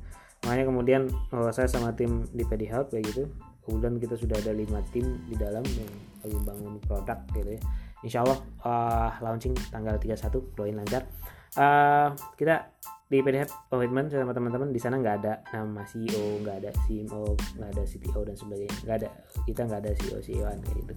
Makanya 0.46 0.64
kemudian 0.70 1.02
oh, 1.34 1.50
saya 1.50 1.66
sama 1.66 1.94
tim 1.98 2.26
di 2.30 2.46
PD 2.46 2.70
Help 2.70 2.94
kayak 2.94 3.10
gitu 3.10 3.26
kemudian 3.68 4.00
kita 4.00 4.16
sudah 4.16 4.40
ada 4.40 4.56
lima 4.56 4.80
tim 4.96 5.20
di 5.28 5.36
dalam 5.36 5.60
yang 5.76 5.92
lagi 6.24 6.38
bangun 6.40 6.80
produk 6.88 7.20
gitu 7.36 7.52
ya. 7.52 7.60
Insya 8.00 8.24
Allah 8.24 8.38
uh, 8.64 9.10
launching 9.20 9.52
tanggal 9.68 10.00
31 10.00 10.56
doain 10.56 10.72
lancar. 10.72 11.04
Uh, 11.52 12.16
kita 12.40 12.72
di 13.08 13.24
PDF 13.24 13.48
komitmen 13.72 14.12
sama 14.12 14.36
teman-teman 14.36 14.68
di 14.68 14.76
sana 14.76 15.00
nggak 15.00 15.16
ada 15.24 15.40
nama 15.56 15.80
CEO 15.88 16.44
nggak 16.44 16.56
ada 16.60 16.70
CMO 16.84 17.24
nggak 17.56 17.70
ada 17.72 17.82
CTO 17.88 18.20
dan 18.24 18.36
sebagainya. 18.36 18.76
Nggak 18.84 18.96
ada 19.00 19.08
kita 19.48 19.60
nggak 19.64 19.80
ada 19.80 19.90
CEO 19.96 20.18
CEO 20.20 20.44
kayak 20.44 20.76
gitu. 20.76 20.94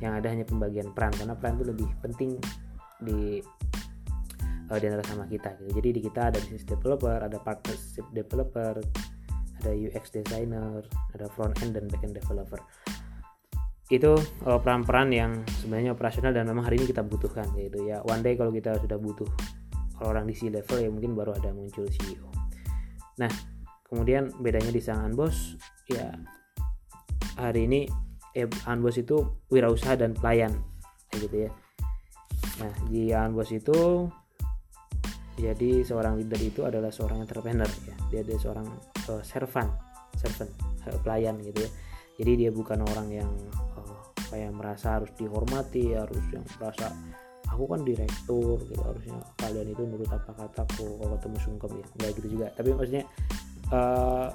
Yang 0.00 0.12
ada 0.24 0.26
hanya 0.32 0.44
pembagian 0.48 0.88
peran 0.96 1.12
karena 1.12 1.34
peran 1.36 1.60
itu 1.60 1.64
lebih 1.68 1.88
penting 2.00 2.40
di 3.00 3.44
uh, 4.70 4.78
di 4.78 4.84
antara 4.86 5.04
sama 5.04 5.24
kita 5.26 5.58
gitu. 5.60 5.82
jadi 5.82 5.88
di 5.98 6.00
kita 6.06 6.20
ada 6.30 6.38
business 6.38 6.64
developer 6.64 7.18
ada 7.18 7.38
partnership 7.42 8.06
developer 8.14 8.78
ada 9.60 9.72
UX 9.76 10.14
designer 10.14 10.80
ada 11.12 11.26
front 11.36 11.52
end 11.60 11.76
dan 11.76 11.84
back 11.90 12.00
end 12.00 12.16
developer. 12.16 12.60
Itu 13.90 14.16
uh, 14.46 14.56
peran-peran 14.62 15.10
yang 15.10 15.42
sebenarnya 15.60 15.92
operasional 15.92 16.32
dan 16.32 16.46
memang 16.48 16.64
hari 16.64 16.78
ini 16.80 16.88
kita 16.88 17.02
butuhkan 17.04 17.44
gitu. 17.58 17.84
Ya 17.84 18.00
one 18.06 18.24
day 18.24 18.38
kalau 18.38 18.54
kita 18.54 18.78
sudah 18.80 18.96
butuh 18.96 19.28
orang 20.04 20.28
di 20.28 20.34
C 20.34 20.48
level 20.48 20.78
ya 20.80 20.90
mungkin 20.92 21.12
baru 21.16 21.36
ada 21.36 21.50
muncul 21.52 21.88
CEO 21.88 22.28
nah 23.20 23.30
kemudian 23.86 24.30
bedanya 24.40 24.72
di 24.72 24.80
sang 24.80 25.02
unboss 25.12 25.58
ya 25.90 26.14
hari 27.40 27.66
ini 27.66 27.80
eh, 28.34 28.46
unboss 28.68 29.00
itu 29.00 29.24
wirausaha 29.50 29.98
dan 29.98 30.14
pelayan 30.14 30.54
gitu 31.14 31.48
ya. 31.48 31.50
Nah 32.62 32.72
di 32.86 33.10
unboss 33.10 33.50
itu 33.50 34.06
jadi 35.40 35.80
seorang 35.82 36.20
leader 36.20 36.38
itu 36.38 36.60
adalah 36.68 36.92
seorang 36.92 37.24
entrepreneur 37.24 37.68
ya. 37.88 37.96
Dia 38.12 38.20
adalah 38.22 38.40
seorang 38.40 38.66
uh, 39.10 39.22
servant 39.24 39.70
servant 40.14 40.52
uh, 40.86 40.98
pelayan 41.02 41.40
gitu 41.42 41.64
ya. 41.64 41.70
Jadi 42.20 42.46
dia 42.46 42.50
bukan 42.52 42.84
orang 42.84 43.08
yang 43.08 43.30
kayak 44.30 44.54
merasa 44.54 45.00
harus 45.00 45.10
dihormati 45.18 45.90
harus 45.96 46.22
yang 46.30 46.46
merasa 46.60 46.94
aku 47.50 47.64
kan 47.66 47.80
direktur 47.82 48.56
gitu 48.62 48.80
harusnya 48.80 49.18
kalian 49.42 49.68
itu 49.74 49.82
nurut 49.82 50.10
apa 50.10 50.30
kataku 50.32 50.86
kalau 51.02 51.14
ketemu 51.18 51.38
sungkem 51.42 51.70
ya 51.76 51.86
nggak 51.98 52.10
gitu 52.22 52.28
juga 52.38 52.46
tapi 52.54 52.68
maksudnya 52.72 53.04
uh, 53.74 54.28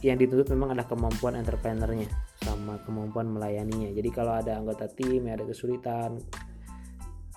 yang 0.00 0.16
dituntut 0.16 0.48
memang 0.48 0.72
ada 0.72 0.86
kemampuan 0.88 1.36
entrepreneurnya 1.36 2.08
sama 2.40 2.80
kemampuan 2.86 3.28
melayaninya 3.28 3.92
jadi 3.92 4.08
kalau 4.14 4.32
ada 4.38 4.56
anggota 4.56 4.88
tim 4.88 5.28
ada 5.28 5.44
kesulitan 5.44 6.16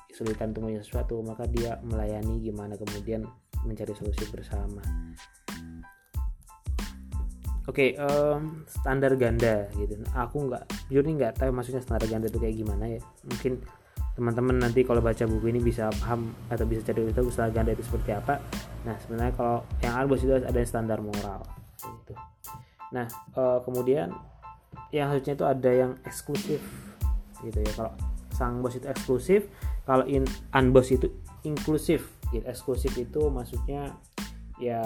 kesulitan 0.07 0.53
temunya 0.53 0.79
sesuatu 0.79 1.19
maka 1.25 1.49
dia 1.49 1.81
melayani 1.81 2.39
gimana 2.39 2.77
kemudian 2.77 3.25
mencari 3.65 3.91
solusi 3.97 4.29
bersama 4.29 4.83
Oke, 7.63 7.95
okay, 7.95 8.03
um, 8.03 8.67
standar 8.67 9.15
ganda 9.15 9.71
gitu. 9.79 9.95
Aku 10.19 10.51
nggak, 10.51 10.67
jujur 10.91 11.07
nih 11.07 11.15
nggak 11.15 11.39
tahu 11.39 11.55
maksudnya 11.55 11.79
standar 11.79 12.11
ganda 12.11 12.27
itu 12.27 12.35
kayak 12.35 12.59
gimana 12.59 12.91
ya. 12.91 13.01
Mungkin 13.23 13.63
teman-teman 14.13 14.61
nanti 14.61 14.85
kalau 14.85 15.01
baca 15.01 15.25
buku 15.25 15.49
ini 15.49 15.59
bisa 15.61 15.89
paham 15.97 16.29
atau 16.49 16.65
bisa 16.69 16.85
cari 16.85 17.09
tahu 17.09 17.33
standar 17.33 17.53
ganda 17.53 17.71
itu 17.73 17.81
seperti 17.81 18.13
apa. 18.13 18.37
Nah, 18.85 18.95
sebenarnya 19.01 19.33
kalau 19.33 19.57
yang 19.81 19.93
albos 19.97 20.21
itu 20.21 20.33
ada 20.37 20.59
standar 20.65 21.01
moral 21.01 21.41
gitu. 21.81 22.13
Nah, 22.93 23.09
uh, 23.33 23.57
kemudian 23.65 24.13
yang 24.93 25.09
harusnya 25.09 25.33
itu 25.33 25.45
ada 25.45 25.71
yang 25.73 25.91
eksklusif 26.05 26.61
gitu 27.41 27.57
ya. 27.57 27.71
Kalau 27.73 27.91
sang 28.33 28.61
bos 28.61 28.77
itu 28.77 28.85
eksklusif, 28.85 29.49
kalau 29.89 30.05
in 30.05 30.29
unboss 30.53 30.93
itu 30.93 31.09
inklusif. 31.41 32.05
Gitu. 32.29 32.45
Eksklusif 32.45 32.93
itu 32.97 33.21
maksudnya 33.33 33.97
ya 34.61 34.81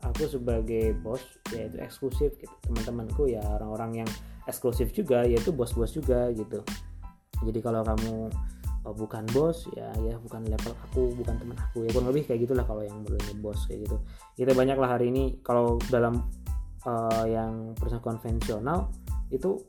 aku 0.00 0.24
sebagai 0.24 0.96
bos 0.96 1.20
ya 1.52 1.68
itu 1.68 1.76
eksklusif 1.84 2.40
gitu 2.40 2.54
teman-temanku 2.64 3.28
ya 3.28 3.44
orang-orang 3.60 4.02
yang 4.04 4.10
eksklusif 4.48 4.96
juga 4.96 5.28
yaitu 5.28 5.52
bos-bos 5.52 5.92
juga 5.92 6.32
gitu 6.32 6.64
jadi 7.44 7.60
kalau 7.60 7.84
kamu 7.84 8.32
oh, 8.84 8.94
bukan 8.96 9.24
bos 9.34 9.68
ya 9.76 9.92
ya 10.00 10.16
bukan 10.20 10.46
level 10.48 10.72
aku 10.88 11.12
bukan 11.16 11.34
teman 11.36 11.56
aku 11.58 11.84
ya 11.84 11.90
kurang 11.92 12.08
lebih 12.12 12.24
kayak 12.28 12.40
gitulah 12.48 12.64
kalau 12.64 12.82
yang 12.84 13.00
belum 13.04 13.20
bos 13.44 13.60
kayak 13.68 13.88
gitu. 13.88 13.96
Kita 14.36 14.52
banyak 14.56 14.76
lah 14.80 14.96
hari 14.96 15.12
ini 15.12 15.40
kalau 15.44 15.76
dalam 15.92 16.24
uh, 16.88 17.24
yang 17.28 17.76
perusahaan 17.76 18.04
konvensional 18.04 18.88
itu 19.30 19.60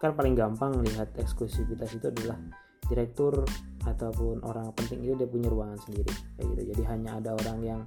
kan 0.00 0.12
paling 0.12 0.36
gampang 0.36 0.74
lihat 0.84 1.16
eksklusivitas 1.16 1.96
itu 1.96 2.12
adalah 2.12 2.36
direktur 2.84 3.44
ataupun 3.84 4.44
orang 4.44 4.68
penting 4.76 5.04
itu 5.04 5.16
dia 5.16 5.28
punya 5.28 5.48
ruangan 5.48 5.80
sendiri 5.84 6.12
kayak 6.36 6.46
gitu. 6.52 6.62
Jadi 6.76 6.82
hanya 6.88 7.10
ada 7.20 7.30
orang 7.36 7.58
yang 7.64 7.80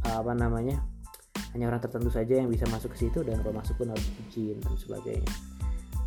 apa 0.00 0.32
namanya 0.32 0.80
hanya 1.52 1.68
orang 1.68 1.82
tertentu 1.82 2.08
saja 2.08 2.40
yang 2.40 2.48
bisa 2.48 2.64
masuk 2.70 2.94
ke 2.96 3.08
situ 3.08 3.20
dan 3.20 3.40
kalau 3.44 3.58
masuk 3.58 3.76
pun 3.76 3.92
harus 3.92 4.06
izin 4.28 4.56
dan 4.60 4.76
sebagainya. 4.76 5.32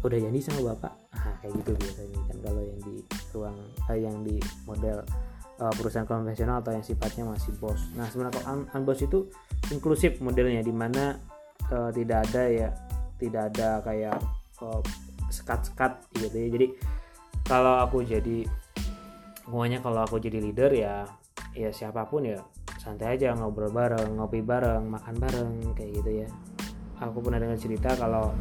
Udah 0.04 0.20
jadi 0.20 0.40
sama 0.44 0.76
bapak? 0.76 0.94
Ah 1.16 1.36
kayak 1.42 1.54
gitu 1.64 1.72
biasanya 1.78 2.20
kan 2.28 2.38
kalau 2.44 2.62
yang 2.64 2.80
di 2.84 2.96
ruang 3.34 3.58
eh, 3.90 4.00
yang 4.00 4.22
di 4.22 4.38
model 4.70 5.02
uh, 5.60 5.74
perusahaan 5.74 6.08
konvensional 6.08 6.62
atau 6.64 6.74
yang 6.74 6.86
sifatnya 6.86 7.28
masih 7.28 7.54
bos. 7.58 7.82
Nah 7.98 8.08
sebenarnya 8.10 8.40
kalau 8.42 8.66
unboss 8.74 9.02
itu 9.04 9.28
inklusif 9.70 10.22
modelnya 10.24 10.64
di 10.64 10.74
mana 10.74 11.18
uh, 11.74 11.90
tidak 11.94 12.30
ada 12.30 12.44
ya 12.48 12.70
tidak 13.18 13.54
ada 13.54 13.80
kayak 13.86 14.18
uh, 14.62 14.82
sekat-sekat 15.30 16.06
gitu 16.20 16.36
ya. 16.36 16.48
Jadi 16.54 16.68
kalau 17.44 17.82
aku 17.84 18.06
jadi 18.06 18.48
pokoknya 19.44 19.84
kalau 19.84 20.06
aku 20.06 20.22
jadi 20.22 20.40
leader 20.40 20.72
ya 20.72 21.04
ya 21.54 21.70
siapa 21.70 22.08
pun 22.08 22.26
ya 22.26 22.40
santai 22.80 23.16
aja 23.16 23.32
ngobrol 23.36 23.72
bareng 23.72 24.20
ngopi 24.20 24.44
bareng 24.44 24.88
makan 24.88 25.16
bareng 25.20 25.52
kayak 25.76 25.92
gitu 26.02 26.12
ya. 26.26 26.30
Aku 27.02 27.20
pernah 27.20 27.42
dengar 27.42 27.60
cerita 27.60 27.90
kalau 28.00 28.32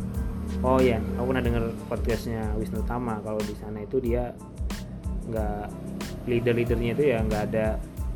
oh 0.63 0.79
ya 0.79 1.01
aku 1.19 1.25
pernah 1.33 1.43
dengar 1.43 1.65
podcastnya 1.89 2.53
Wisnu 2.61 2.85
Tama 2.85 3.19
kalau 3.25 3.41
di 3.43 3.55
sana 3.57 3.83
itu 3.83 3.99
dia 3.99 4.31
nggak 5.29 5.67
leader-leadernya 6.27 6.91
itu 6.95 7.05
ya 7.15 7.19
nggak 7.23 7.43
ada 7.53 7.67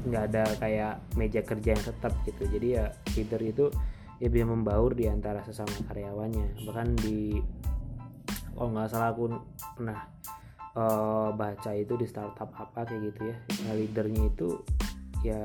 nggak 0.07 0.23
ada 0.31 0.43
kayak 0.63 0.95
meja 1.19 1.43
kerja 1.43 1.75
yang 1.75 1.85
tetap 1.85 2.13
gitu. 2.23 2.43
Jadi 2.47 2.67
ya 2.79 2.85
leader 3.19 3.41
itu 3.43 3.67
ya 4.23 4.29
bisa 4.31 4.47
membaur 4.47 4.95
di 4.95 5.11
antara 5.11 5.43
sesama 5.43 5.75
karyawannya. 5.91 6.63
Bahkan 6.65 6.89
di 7.03 7.43
oh 8.57 8.69
nggak 8.71 8.89
salah 8.89 9.13
aku 9.13 9.35
pernah 9.77 10.09
uh, 10.79 11.29
baca 11.35 11.71
itu 11.75 11.99
di 11.99 12.07
startup 12.07 12.55
apa 12.55 12.87
kayak 12.87 13.13
gitu 13.13 13.21
ya. 13.29 13.37
Nah, 13.67 13.73
leadernya 13.75 14.23
itu 14.31 14.49
ya 15.27 15.43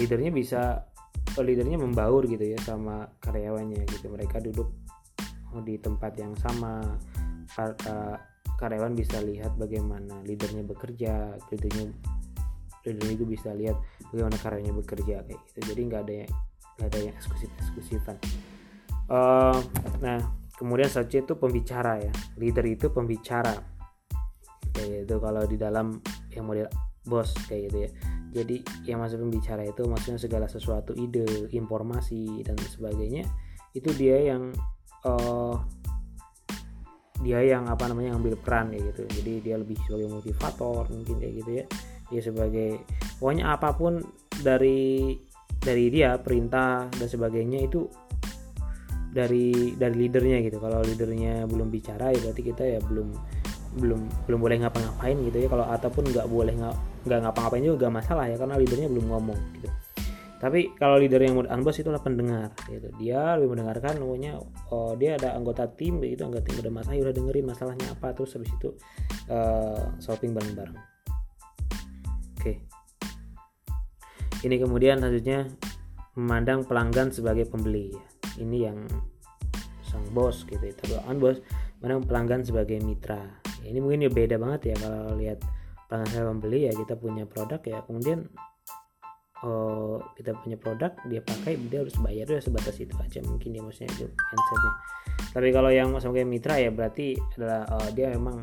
leadernya 0.00 0.32
bisa 0.32 0.88
oh, 1.36 1.44
leadernya 1.44 1.76
membaur 1.76 2.24
gitu 2.24 2.42
ya 2.42 2.58
sama 2.64 3.12
karyawannya 3.20 3.84
gitu. 3.92 4.08
Mereka 4.08 4.40
duduk 4.40 4.72
di 5.68 5.76
tempat 5.76 6.16
yang 6.16 6.32
sama 6.40 6.80
uh, 7.60 8.16
karyawan 8.60 8.96
bisa 8.96 9.20
lihat 9.22 9.54
bagaimana 9.56 10.20
leadernya 10.26 10.64
bekerja 10.66 11.38
leadernya 11.52 11.92
leadernya 12.82 13.14
itu 13.14 13.26
bisa 13.26 13.50
lihat 13.54 13.78
bagaimana 14.10 14.36
karyanya 14.40 14.74
bekerja 14.74 15.22
kayak 15.22 15.40
gitu. 15.52 15.58
Jadi 15.72 15.80
nggak 15.86 16.02
ada 16.08 16.14
yang 16.26 16.32
nggak 16.80 16.88
ada 16.88 16.98
yang 16.98 17.14
eksklusif 17.14 17.50
eksklusifan 17.60 18.16
uh, 19.12 19.58
nah 20.00 20.18
kemudian 20.62 20.86
saja 20.86 21.18
itu 21.18 21.34
pembicara 21.34 21.98
ya. 21.98 22.12
Leader 22.38 22.62
itu 22.70 22.86
pembicara. 22.94 23.50
Kayak 24.72 25.04
gitu 25.04 25.16
kalau 25.18 25.42
di 25.44 25.58
dalam 25.58 25.98
yang 26.30 26.46
model 26.46 26.70
bos 27.02 27.34
kayak 27.50 27.62
gitu 27.66 27.78
ya. 27.82 27.90
Jadi 28.32 28.56
yang 28.88 29.02
masuk 29.02 29.20
pembicara 29.20 29.66
itu 29.66 29.82
maksudnya 29.84 30.22
segala 30.22 30.46
sesuatu 30.48 30.96
ide 30.96 31.50
informasi 31.52 32.40
dan 32.46 32.56
sebagainya 32.56 33.28
itu 33.76 33.90
dia 33.92 34.32
yang 34.32 34.54
uh, 35.04 35.58
dia 37.22 37.40
yang 37.42 37.70
apa 37.70 37.86
namanya 37.86 38.18
ngambil 38.18 38.34
peran 38.42 38.74
kayak 38.74 38.92
gitu. 38.92 39.02
Jadi 39.22 39.32
dia 39.46 39.56
lebih 39.56 39.78
sebagai 39.86 40.08
motivator 40.10 40.82
mungkin 40.90 41.16
kayak 41.22 41.34
gitu 41.42 41.50
ya. 41.62 41.64
Dia 42.10 42.20
sebagai 42.20 42.70
pokoknya 43.22 43.44
apa 43.54 43.68
pun 43.72 44.02
dari 44.42 45.16
dari 45.62 45.86
dia 45.88 46.18
perintah 46.18 46.90
dan 46.90 47.06
sebagainya 47.06 47.70
itu 47.70 47.86
dari 49.14 49.78
dari 49.78 49.94
leadernya 49.94 50.38
gitu. 50.42 50.58
Kalau 50.58 50.82
leadernya 50.82 51.46
belum 51.46 51.70
bicara 51.70 52.10
ya 52.10 52.18
berarti 52.18 52.42
kita 52.42 52.64
ya 52.66 52.78
belum 52.82 53.08
belum 53.72 54.00
belum 54.28 54.38
boleh 54.42 54.56
ngapa-ngapain 54.66 55.16
gitu 55.30 55.38
ya. 55.46 55.48
Kalau 55.48 55.64
ataupun 55.70 56.10
nggak 56.10 56.26
boleh 56.26 56.54
nggak 56.58 57.18
ngapa-ngapain 57.22 57.62
juga 57.62 57.88
gak 57.88 57.94
masalah 58.02 58.24
ya 58.30 58.36
karena 58.38 58.54
leadernya 58.58 58.88
belum 58.90 59.06
ngomong 59.10 59.40
gitu 59.58 59.70
tapi 60.42 60.74
kalau 60.74 60.98
leader 60.98 61.22
yang 61.22 61.38
unboss 61.38 61.78
itu 61.78 61.86
adalah 61.86 62.02
pendengar 62.02 62.50
gitu. 62.66 62.90
Dia 62.98 63.38
lebih 63.38 63.54
mendengarkan 63.54 63.94
pokoknya 64.02 64.42
oh, 64.74 64.98
dia 64.98 65.14
ada 65.14 65.38
anggota 65.38 65.70
tim 65.70 66.02
begitu 66.02 66.26
anggota 66.26 66.50
tim 66.50 66.58
udah 66.58 66.72
masalah 66.82 66.98
udah 66.98 67.14
dengerin 67.14 67.46
masalahnya 67.46 67.86
apa. 67.94 68.10
Terus 68.10 68.34
habis 68.34 68.50
itu 68.50 68.74
uh, 69.30 69.94
solving 70.02 70.34
bareng-bareng. 70.34 70.74
Oke. 72.42 72.42
Okay. 72.42 72.56
ini 74.42 74.58
kemudian 74.58 74.98
selanjutnya 74.98 75.46
memandang 76.18 76.66
pelanggan 76.66 77.14
sebagai 77.14 77.46
pembeli 77.46 77.94
ya. 77.94 78.02
Ini 78.42 78.58
yang 78.66 78.82
sang 79.86 80.02
bos 80.10 80.42
gitu. 80.42 80.58
Tapi 80.58 81.06
unboss 81.06 81.38
memandang 81.78 82.02
pelanggan 82.02 82.40
sebagai 82.42 82.82
mitra. 82.82 83.22
Ini 83.62 83.78
mungkin 83.78 84.02
ya 84.02 84.10
beda 84.10 84.42
banget 84.42 84.74
ya 84.74 84.76
kalau 84.82 85.14
lihat 85.14 85.38
pelanggan 85.86 86.10
saya 86.10 86.26
pembeli 86.26 86.66
ya 86.66 86.74
kita 86.74 86.98
punya 86.98 87.30
produk 87.30 87.62
ya. 87.62 87.78
Kemudian 87.86 88.26
oh, 89.42 89.98
kita 90.14 90.34
punya 90.42 90.56
produk 90.58 90.94
dia 91.06 91.20
pakai 91.22 91.58
dia 91.68 91.82
harus 91.82 91.96
bayar 91.98 92.26
dia 92.30 92.40
sebatas 92.42 92.78
itu 92.78 92.94
aja 92.98 93.20
mungkin 93.26 93.54
dia 93.54 93.62
maksudnya 93.62 93.90
itu 93.94 94.06
mindsetnya. 94.08 94.72
Tapi 95.32 95.48
kalau 95.50 95.70
yang 95.72 95.90
sebagai 95.98 96.26
mitra 96.26 96.58
ya 96.58 96.70
berarti 96.70 97.16
adalah 97.38 97.66
uh, 97.68 97.88
dia 97.94 98.12
memang 98.12 98.42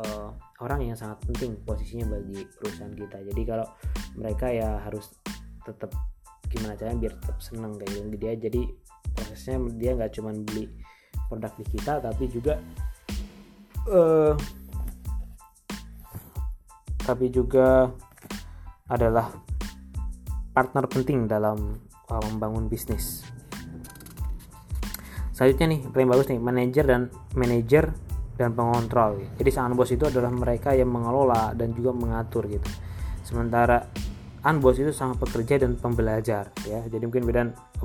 uh, 0.00 0.28
orang 0.60 0.92
yang 0.92 0.96
sangat 0.98 1.20
penting 1.28 1.56
posisinya 1.64 2.16
bagi 2.18 2.44
perusahaan 2.60 2.92
kita. 2.92 3.18
Jadi 3.32 3.42
kalau 3.44 3.66
mereka 4.16 4.52
ya 4.52 4.80
harus 4.84 5.12
tetap 5.64 5.90
gimana 6.46 6.78
caranya 6.78 7.08
biar 7.08 7.14
tetap 7.18 7.38
seneng 7.42 7.74
kayak 7.74 7.90
gitu 7.90 8.16
dia 8.16 8.32
jadi 8.38 8.62
prosesnya 9.12 9.56
dia 9.76 9.90
nggak 9.98 10.12
cuma 10.14 10.30
beli 10.30 10.70
produk 11.26 11.52
di 11.58 11.64
kita 11.74 11.98
tapi 11.98 12.24
juga 12.30 12.54
uh, 13.90 14.32
tapi 17.02 17.26
juga 17.30 17.90
adalah 18.86 19.30
partner 20.56 20.88
penting 20.88 21.28
dalam 21.28 21.76
uh, 22.08 22.22
membangun 22.32 22.72
bisnis. 22.72 23.28
Selanjutnya 25.36 25.76
nih, 25.76 25.80
paling 25.92 26.08
bagus 26.08 26.32
nih, 26.32 26.40
manajer 26.40 26.84
dan 26.88 27.12
manajer 27.36 27.92
dan 28.40 28.56
pengontrol. 28.56 29.20
Jadi 29.36 29.50
sang 29.52 29.76
bos 29.76 29.92
itu 29.92 30.08
adalah 30.08 30.32
mereka 30.32 30.72
yang 30.72 30.88
mengelola 30.88 31.52
dan 31.52 31.76
juga 31.76 31.92
mengatur 31.92 32.48
gitu. 32.48 32.64
Sementara 33.20 33.84
unboss 34.46 34.78
itu 34.78 34.94
sangat 34.96 35.20
pekerja 35.26 35.60
dan 35.60 35.76
pembelajar 35.76 36.54
ya. 36.64 36.80
Jadi 36.88 37.04
mungkin 37.04 37.28
beda 37.28 37.42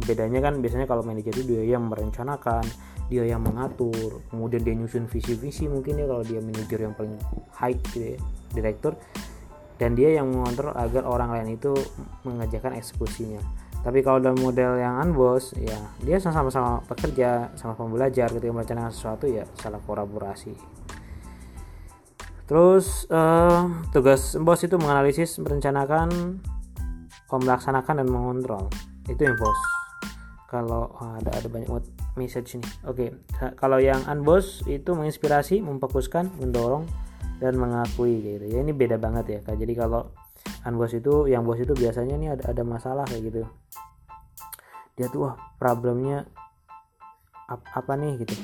bedanya 0.07 0.39
kan 0.39 0.63
biasanya 0.63 0.87
kalau 0.87 1.03
manajer 1.03 1.33
itu 1.35 1.55
dia 1.57 1.75
yang 1.75 1.91
merencanakan, 1.91 2.63
dia 3.11 3.27
yang 3.27 3.41
mengatur, 3.43 4.23
kemudian 4.29 4.61
dia 4.63 4.75
nyusun 4.77 5.09
visi-visi 5.09 5.67
mungkin 5.67 5.99
ya 5.99 6.05
kalau 6.07 6.23
dia 6.23 6.39
manajer 6.39 6.79
yang 6.87 6.93
paling 6.95 7.17
high 7.51 7.75
gitu 7.91 8.15
ya, 8.15 8.19
direktur 8.55 8.95
dan 9.81 9.97
dia 9.97 10.21
yang 10.21 10.29
mengontrol 10.29 10.77
agar 10.77 11.09
orang 11.09 11.33
lain 11.33 11.57
itu 11.57 11.73
mengerjakan 12.21 12.77
eksekusinya. 12.77 13.41
Tapi 13.81 14.05
kalau 14.05 14.21
dalam 14.21 14.37
model 14.37 14.77
yang 14.77 15.01
unboss 15.01 15.57
ya 15.57 15.73
dia 16.05 16.21
sama-sama 16.21 16.85
pekerja 16.85 17.49
sama-sama 17.57 17.97
belajar. 17.97 18.29
Ketika 18.29 18.53
merencanakan 18.53 18.93
sesuatu 18.93 19.25
ya 19.25 19.49
salah 19.57 19.81
kolaborasi. 19.81 20.53
Terus 22.45 23.09
uh, 23.09 23.89
tugas 23.89 24.37
bos 24.37 24.61
itu 24.61 24.77
menganalisis 24.77 25.41
merencanakan 25.41 26.37
melaksanakan 27.31 28.05
dan 28.05 28.07
mengontrol. 28.11 28.69
Itu 29.09 29.25
yang 29.25 29.33
bos 29.33 29.57
kalau 30.51 30.91
oh, 30.91 31.11
ada 31.15 31.31
ada 31.31 31.47
banyak 31.47 31.71
message 32.19 32.59
nih 32.59 32.71
oke 32.83 33.07
okay. 33.07 33.55
kalau 33.55 33.79
yang 33.79 34.03
unboss 34.03 34.59
itu 34.67 34.91
menginspirasi 34.91 35.63
memfokuskan 35.63 36.27
mendorong 36.43 36.83
dan 37.41 37.57
mengakui 37.57 38.21
gitu. 38.21 38.45
Ya 38.45 38.61
ini 38.61 38.69
beda 38.71 39.01
banget 39.01 39.25
ya 39.27 39.39
kak. 39.41 39.57
Jadi 39.57 39.73
kalau 39.73 40.13
unboss 40.69 40.93
itu 40.93 41.25
yang 41.25 41.41
bos 41.41 41.57
itu 41.57 41.73
biasanya 41.73 42.15
nih 42.21 42.29
ada 42.37 42.53
ada 42.53 42.61
masalah 42.61 43.03
kayak 43.09 43.33
gitu. 43.33 43.41
Dia 44.93 45.09
tuh 45.09 45.25
wah 45.25 45.35
problemnya 45.57 46.29
ap, 47.49 47.65
apa 47.73 47.97
nih? 47.97 48.21
gitu. 48.21 48.35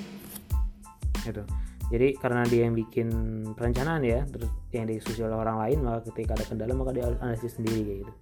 Gitu. 1.21 1.43
Jadi 1.87 2.07
karena 2.19 2.43
dia 2.43 2.67
yang 2.67 2.75
bikin 2.75 3.07
perencanaan 3.55 4.03
ya 4.03 4.25
terus 4.27 4.51
yang 4.75 4.89
diskusi 4.89 5.23
oleh 5.23 5.37
orang 5.39 5.61
lain 5.61 5.87
maka 5.87 6.11
ketika 6.11 6.35
ada 6.35 6.43
kendala 6.43 6.73
maka 6.75 6.91
dia 6.91 7.05
analisis 7.21 7.55
sendiri 7.55 7.79
kayak 7.85 7.99
gitu. 8.03 8.13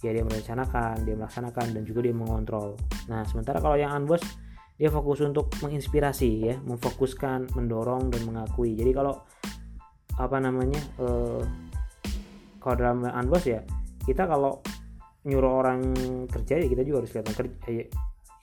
Ya 0.00 0.10
dia 0.16 0.24
merencanakan 0.24 0.94
dia 1.04 1.18
melaksanakan 1.18 1.66
dan 1.74 1.82
juga 1.84 2.06
dia 2.06 2.14
mengontrol. 2.14 2.78
Nah 3.10 3.26
sementara 3.26 3.58
kalau 3.58 3.76
yang 3.76 3.92
unboss 3.92 4.22
dia 4.80 4.88
fokus 4.88 5.20
untuk 5.20 5.52
menginspirasi 5.60 6.30
ya 6.40 6.56
memfokuskan 6.64 7.52
mendorong 7.52 8.08
dan 8.08 8.24
mengakui. 8.24 8.72
Jadi 8.72 8.96
kalau 8.96 9.20
apa 10.20 10.36
namanya 10.36 10.80
uh, 11.00 11.40
kalau 12.60 12.76
dalam 12.76 13.08
unboss 13.08 13.48
ya 13.48 13.64
kita 14.04 14.28
kalau 14.28 14.60
nyuruh 15.24 15.60
orang 15.60 15.80
kerja 16.28 16.64
ya 16.64 16.66
kita 16.68 16.82
juga 16.84 17.04
harus 17.04 17.10
kelihatan 17.12 17.34
kerja 17.36 17.56
ya, 17.68 17.84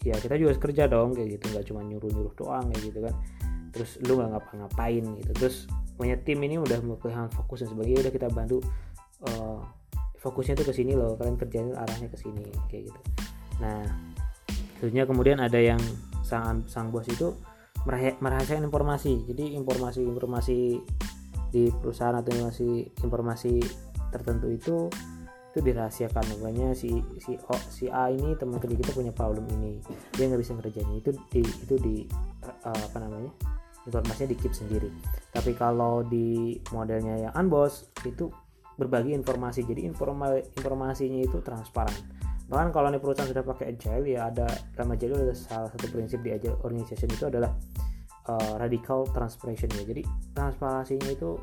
ya 0.06 0.16
kita 0.22 0.34
juga 0.38 0.48
harus 0.54 0.62
kerja 0.62 0.84
dong 0.86 1.10
kayak 1.18 1.38
gitu. 1.38 1.46
Nggak 1.54 1.66
cuma 1.70 1.82
nyuruh 1.86 2.10
nyuruh 2.14 2.34
doang 2.38 2.66
kayak 2.70 2.84
gitu 2.94 3.00
kan. 3.02 3.14
Terus 3.74 3.92
lu 4.06 4.14
nggak 4.18 4.30
ngapa-ngapain 4.38 5.06
gitu. 5.22 5.32
Terus 5.38 5.56
punya 5.98 6.16
tim 6.22 6.38
ini 6.46 6.62
udah 6.62 6.78
kehilangan 7.02 7.34
fokus 7.34 7.66
dan 7.66 7.74
sebagainya 7.74 8.00
udah 8.06 8.14
kita 8.14 8.28
bantu 8.30 8.58
uh, 9.26 9.62
fokusnya 10.22 10.54
tuh 10.58 10.66
ke 10.70 10.74
sini 10.74 10.94
loh. 10.94 11.18
Kalian 11.18 11.38
kerjanya 11.38 11.74
arahnya 11.82 12.10
ke 12.14 12.18
sini 12.22 12.46
kayak 12.70 12.94
gitu. 12.94 13.00
Nah 13.58 13.82
selanjutnya 14.78 15.06
kemudian 15.10 15.38
ada 15.42 15.58
yang 15.58 15.82
sang 16.22 16.62
sang 16.70 16.94
bos 16.94 17.10
itu 17.10 17.34
merahasiakan 17.90 18.70
informasi. 18.70 19.26
Jadi 19.26 19.58
informasi-informasi 19.58 20.58
di 21.52 21.72
perusahaan 21.72 22.16
atau 22.16 22.32
informasi 22.34 23.02
informasi 23.04 23.54
tertentu 24.12 24.48
itu 24.52 24.76
itu 25.58 25.60
dirahasiakan. 25.74 26.38
Makanya 26.38 26.78
si 26.78 27.02
si 27.18 27.34
o, 27.34 27.56
si 27.74 27.90
A 27.90 28.14
ini 28.14 28.38
teman 28.38 28.62
kerja 28.62 28.78
kita 28.78 28.92
punya 28.94 29.10
problem 29.10 29.50
ini. 29.58 29.82
Dia 30.14 30.30
nggak 30.30 30.42
bisa 30.42 30.54
ngerjain. 30.54 30.90
Itu 31.02 31.12
di 31.34 31.42
itu 31.42 31.76
di 31.82 31.96
uh, 32.46 32.82
apa 32.94 32.98
namanya 33.02 33.34
informasinya 33.90 34.30
di 34.30 34.38
keep 34.38 34.54
sendiri. 34.54 34.94
Tapi 35.34 35.58
kalau 35.58 36.06
di 36.06 36.60
modelnya 36.70 37.30
yang 37.30 37.34
unboss 37.34 37.90
itu 38.06 38.30
berbagi 38.78 39.18
informasi. 39.18 39.66
Jadi 39.66 39.90
informal 39.90 40.38
informasinya 40.56 41.26
itu 41.26 41.42
transparan. 41.42 41.96
Bahkan 42.48 42.70
kalau 42.72 42.88
nih 42.94 43.02
perusahaan 43.02 43.28
sudah 43.28 43.44
pakai 43.44 43.76
agile 43.76 44.08
ya 44.08 44.32
ada 44.32 44.48
dalam 44.78 44.96
agile 44.96 45.36
salah 45.36 45.68
satu 45.68 45.90
prinsip 45.92 46.24
di 46.24 46.32
agile 46.32 46.56
organization 46.64 47.12
itu 47.12 47.28
adalah 47.28 47.52
uh, 48.28 48.54
radical 48.60 49.08
ya 49.08 49.84
jadi 49.84 50.02
transparansinya 50.36 51.10
itu 51.10 51.40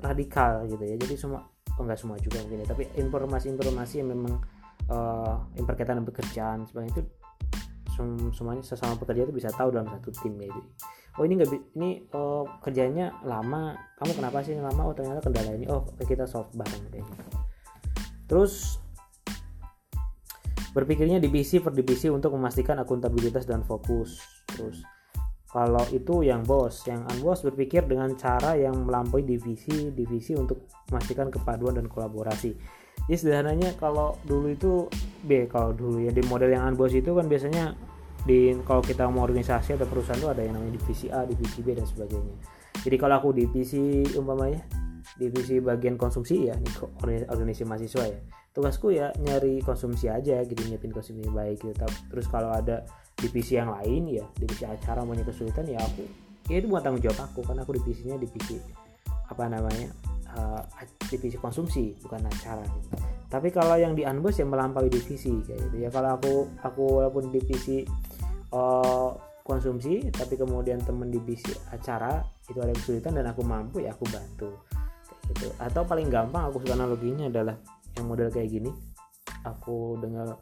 radikal 0.00 0.64
gitu 0.70 0.82
ya. 0.82 0.96
Jadi 0.96 1.14
semua 1.18 1.44
oh 1.76 1.82
enggak 1.84 2.00
semua 2.00 2.16
juga 2.22 2.40
mungkin 2.46 2.64
ya 2.64 2.66
tapi 2.72 2.88
informasi-informasi 2.96 3.94
yang 4.00 4.08
memang 4.16 4.40
uh, 4.88 5.44
berkaitan 5.60 6.00
dengan 6.00 6.08
pekerjaan 6.08 6.64
sebenarnya 6.64 6.92
itu 6.96 7.02
semuanya 8.32 8.60
sesama 8.60 8.96
pekerja 9.00 9.24
itu 9.24 9.32
bisa 9.32 9.48
tahu 9.56 9.72
dalam 9.72 9.88
satu 9.88 10.12
tim 10.12 10.36
ya 10.36 10.52
jadi 10.52 10.62
oh 11.16 11.22
ini 11.24 11.32
nggak 11.40 11.50
ini 11.80 11.90
oh, 12.12 12.44
kerjanya 12.60 13.08
lama 13.24 13.72
kamu 13.96 14.12
kenapa 14.20 14.44
sih 14.44 14.52
lama? 14.56 14.84
Oh 14.84 14.92
ternyata 14.92 15.24
kendala 15.24 15.56
ini 15.56 15.64
oh 15.68 15.84
kita 16.04 16.28
solve 16.28 16.48
bareng 16.52 16.92
kayak 16.92 17.04
gitu 17.04 17.24
terus 18.28 18.80
berpikirnya 20.76 21.16
divisi 21.16 21.56
per 21.56 21.72
divisi 21.72 22.12
untuk 22.12 22.36
memastikan 22.36 22.76
akuntabilitas 22.76 23.48
dan 23.48 23.64
fokus. 23.64 24.20
Terus 24.44 24.84
kalau 25.56 25.80
itu 25.88 26.20
yang 26.20 26.44
bos 26.44 26.84
yang 26.84 27.08
unbos 27.16 27.40
berpikir 27.40 27.88
dengan 27.88 28.12
cara 28.12 28.60
yang 28.60 28.76
melampaui 28.84 29.24
divisi 29.24 29.88
divisi 29.88 30.36
untuk 30.36 30.68
memastikan 30.92 31.32
kepaduan 31.32 31.80
dan 31.80 31.88
kolaborasi. 31.88 32.52
Jadi 33.08 33.16
sederhananya 33.16 33.72
kalau 33.80 34.20
dulu 34.28 34.52
itu 34.52 34.84
B 35.24 35.48
kalau 35.48 35.72
dulu 35.72 36.04
ya 36.04 36.12
di 36.12 36.20
model 36.28 36.52
yang 36.52 36.68
unbos 36.68 36.92
itu 36.92 37.08
kan 37.08 37.24
biasanya 37.24 37.72
di 38.28 38.52
kalau 38.68 38.84
kita 38.84 39.08
mau 39.08 39.24
organisasi 39.24 39.80
atau 39.80 39.88
perusahaan 39.88 40.20
itu 40.20 40.28
ada 40.28 40.44
yang 40.44 40.60
namanya 40.60 40.76
divisi 40.76 41.08
A 41.08 41.24
divisi 41.24 41.64
B 41.64 41.72
dan 41.72 41.88
sebagainya. 41.88 42.36
Jadi 42.84 42.96
kalau 43.00 43.14
aku 43.16 43.32
divisi 43.32 44.04
umpamanya 44.12 44.60
divisi 45.16 45.56
bagian 45.64 45.96
konsumsi 45.96 46.52
ya 46.52 46.54
ini 46.60 46.68
organisasi 47.32 47.64
mahasiswa 47.64 48.04
ya. 48.04 48.20
Tugasku 48.52 48.92
ya 48.92 49.08
nyari 49.24 49.64
konsumsi 49.64 50.12
aja 50.12 50.44
gitu 50.44 50.60
nyiapin 50.68 50.92
konsumsi 50.92 51.24
baik 51.32 51.64
gitu. 51.64 51.88
Terus 52.12 52.28
kalau 52.28 52.52
ada 52.52 52.84
divisi 53.16 53.56
yang 53.56 53.72
lain 53.72 54.20
ya 54.20 54.24
divisi 54.36 54.68
acara 54.68 55.00
punya 55.02 55.24
kesulitan 55.24 55.64
ya 55.64 55.80
aku 55.80 56.04
ya 56.52 56.60
itu 56.60 56.68
bukan 56.68 56.82
tanggung 56.84 57.02
jawab 57.02 57.20
aku 57.26 57.40
karena 57.42 57.64
aku 57.64 57.72
divisinya 57.80 58.16
divisi 58.20 58.60
apa 59.26 59.50
namanya 59.50 59.90
uh, 60.36 60.62
divisi 61.10 61.36
konsumsi 61.40 61.96
bukan 62.04 62.22
acara 62.28 62.62
gitu. 62.62 62.88
tapi 63.26 63.48
kalau 63.50 63.74
yang 63.74 63.96
di 63.96 64.06
unbus 64.06 64.38
ya 64.38 64.46
melampaui 64.46 64.86
divisi 64.86 65.42
kayak 65.42 65.58
gitu. 65.66 65.76
Ya 65.82 65.90
kalau 65.90 66.14
aku 66.14 66.34
aku 66.62 66.82
walaupun 67.02 67.34
divisi 67.34 67.82
uh, 68.54 69.10
konsumsi 69.42 70.10
tapi 70.14 70.38
kemudian 70.38 70.78
temen 70.82 71.10
divisi 71.10 71.50
acara 71.70 72.22
itu 72.46 72.58
ada 72.62 72.74
kesulitan 72.74 73.18
dan 73.18 73.26
aku 73.30 73.42
mampu 73.42 73.82
ya 73.82 73.94
aku 73.94 74.06
bantu 74.06 74.50
kayak 75.02 75.22
gitu. 75.34 75.48
Atau 75.58 75.82
paling 75.82 76.06
gampang 76.06 76.50
aku 76.50 76.62
suka 76.62 76.78
analoginya 76.78 77.26
adalah 77.26 77.56
yang 77.98 78.06
model 78.06 78.30
kayak 78.30 78.50
gini. 78.50 78.70
Aku 79.42 79.98
dengar 79.98 80.38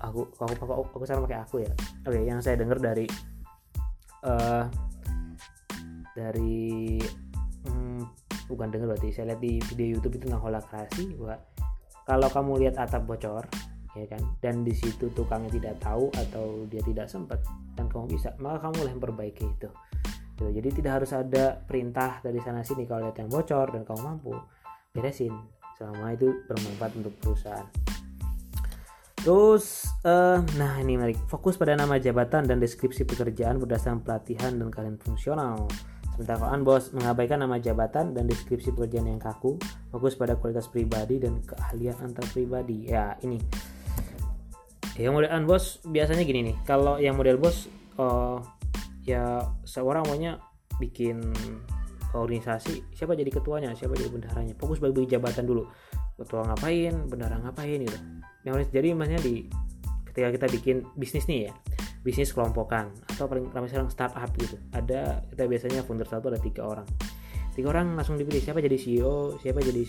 aku 0.00 0.28
aku 0.36 0.52
aku, 0.56 0.72
aku, 0.72 0.84
aku 1.00 1.04
sekarang 1.04 1.24
pakai 1.28 1.40
aku 1.40 1.56
ya. 1.64 1.72
Oke 2.04 2.16
okay, 2.16 2.22
yang 2.28 2.40
saya 2.44 2.56
dengar 2.60 2.78
dari 2.80 3.06
uh, 4.24 4.64
dari 6.16 7.00
hmm, 7.68 8.02
bukan 8.48 8.68
dengar 8.72 8.96
berarti 8.96 9.08
saya 9.12 9.34
lihat 9.34 9.40
di 9.40 9.60
video 9.72 9.96
YouTube 9.96 10.16
itu 10.16 10.28
tentang 10.28 10.42
holakrasi 10.44 11.16
bahwa 11.20 11.36
kalau 12.06 12.28
kamu 12.30 12.52
lihat 12.66 12.74
atap 12.80 13.04
bocor 13.04 13.44
ya 13.96 14.06
kan 14.12 14.20
dan 14.44 14.60
di 14.60 14.76
situ 14.76 15.08
tukangnya 15.16 15.48
tidak 15.48 15.74
tahu 15.80 16.12
atau 16.12 16.68
dia 16.68 16.84
tidak 16.84 17.08
sempat 17.08 17.40
dan 17.72 17.88
kamu 17.88 18.12
bisa 18.12 18.36
maka 18.40 18.68
kamu 18.68 18.92
yang 18.92 19.00
perbaiki 19.00 19.44
itu. 19.44 19.68
Gitu. 20.36 20.52
jadi 20.52 20.68
tidak 20.68 20.92
harus 21.00 21.10
ada 21.16 21.56
perintah 21.64 22.20
dari 22.20 22.36
sana 22.44 22.60
sini 22.60 22.84
kalau 22.84 23.08
lihat 23.08 23.16
yang 23.16 23.32
bocor 23.32 23.72
dan 23.72 23.88
kamu 23.88 24.00
mampu 24.04 24.36
beresin. 24.92 25.32
Selama 25.80 26.12
itu 26.12 26.28
bermanfaat 26.48 26.92
untuk 26.96 27.12
perusahaan 27.20 27.68
Terus, 29.26 29.90
uh, 30.06 30.38
nah 30.54 30.78
ini 30.78 30.94
mari 30.94 31.10
fokus 31.26 31.58
pada 31.58 31.74
nama 31.74 31.98
jabatan 31.98 32.46
dan 32.46 32.62
deskripsi 32.62 33.02
pekerjaan 33.02 33.58
berdasarkan 33.58 34.06
pelatihan 34.06 34.54
dan 34.54 34.70
kalian 34.70 35.02
fungsional. 35.02 35.66
Sementara 36.14 36.46
kalau 36.46 36.62
bos 36.62 36.94
mengabaikan 36.94 37.42
nama 37.42 37.58
jabatan 37.58 38.14
dan 38.14 38.30
deskripsi 38.30 38.70
pekerjaan 38.70 39.10
yang 39.10 39.18
kaku, 39.18 39.58
fokus 39.90 40.14
pada 40.14 40.38
kualitas 40.38 40.70
pribadi 40.70 41.18
dan 41.18 41.42
keahlian 41.42 41.98
antar 42.06 42.22
pribadi. 42.30 42.86
Ya 42.86 43.18
ini, 43.26 43.42
yang 44.94 45.18
model 45.18 45.42
bos 45.42 45.82
biasanya 45.82 46.22
gini 46.22 46.54
nih. 46.54 46.56
Kalau 46.62 47.02
yang 47.02 47.18
model 47.18 47.42
bos, 47.42 47.66
uh, 47.98 48.38
ya 49.02 49.42
seorang 49.66 50.06
maunya 50.06 50.38
bikin 50.78 51.18
organisasi 52.14 52.96
siapa 52.96 53.12
jadi 53.12 53.28
ketuanya 53.28 53.76
siapa 53.76 53.92
jadi 53.92 54.08
bendaharanya 54.08 54.54
fokus 54.56 54.80
bagi 54.80 55.04
jabatan 55.04 55.44
dulu 55.44 55.68
ketua 56.16 56.48
ngapain 56.48 56.94
bendara 57.12 57.36
ngapain 57.44 57.84
gitu 57.84 57.98
harus 58.54 58.68
jadi 58.70 58.94
maksudnya 58.94 59.22
di 59.22 59.34
ketika 60.12 60.28
kita 60.32 60.46
bikin 60.60 60.76
bisnis 60.94 61.26
nih 61.26 61.50
ya 61.50 61.52
bisnis 62.06 62.30
kelompokan 62.30 62.94
atau 63.10 63.26
paling 63.26 63.50
ramai 63.50 63.66
sekarang 63.66 63.90
startup 63.90 64.30
gitu 64.38 64.54
ada 64.70 65.26
kita 65.34 65.42
biasanya 65.50 65.82
founder 65.82 66.06
satu 66.06 66.30
ada 66.30 66.38
tiga 66.38 66.62
orang. 66.62 66.86
Tiga 67.58 67.72
orang 67.74 67.98
langsung 67.98 68.14
dipilih 68.14 68.38
siapa 68.38 68.62
jadi 68.62 68.78
CEO 68.78 69.42
siapa 69.42 69.58
jadi 69.58 69.82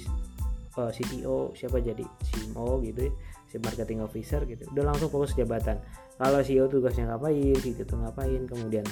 uh, 0.81 0.89
eh, 0.89 0.91
CTO 0.97 1.53
siapa 1.53 1.77
jadi 1.77 2.01
CMO 2.01 2.81
gitu 2.81 3.05
ya 3.05 3.13
si 3.47 3.55
marketing 3.61 4.01
officer 4.01 4.43
gitu. 4.49 4.65
Udah 4.73 4.83
langsung 4.89 5.13
fokus 5.13 5.37
jabatan. 5.37 5.77
Kalau 6.17 6.41
CEO 6.41 6.65
tugasnya 6.65 7.13
ngapain 7.13 7.53
CTO 7.53 7.85
tuh 7.85 7.97
ngapain 8.01 8.41
kemudian 8.49 8.85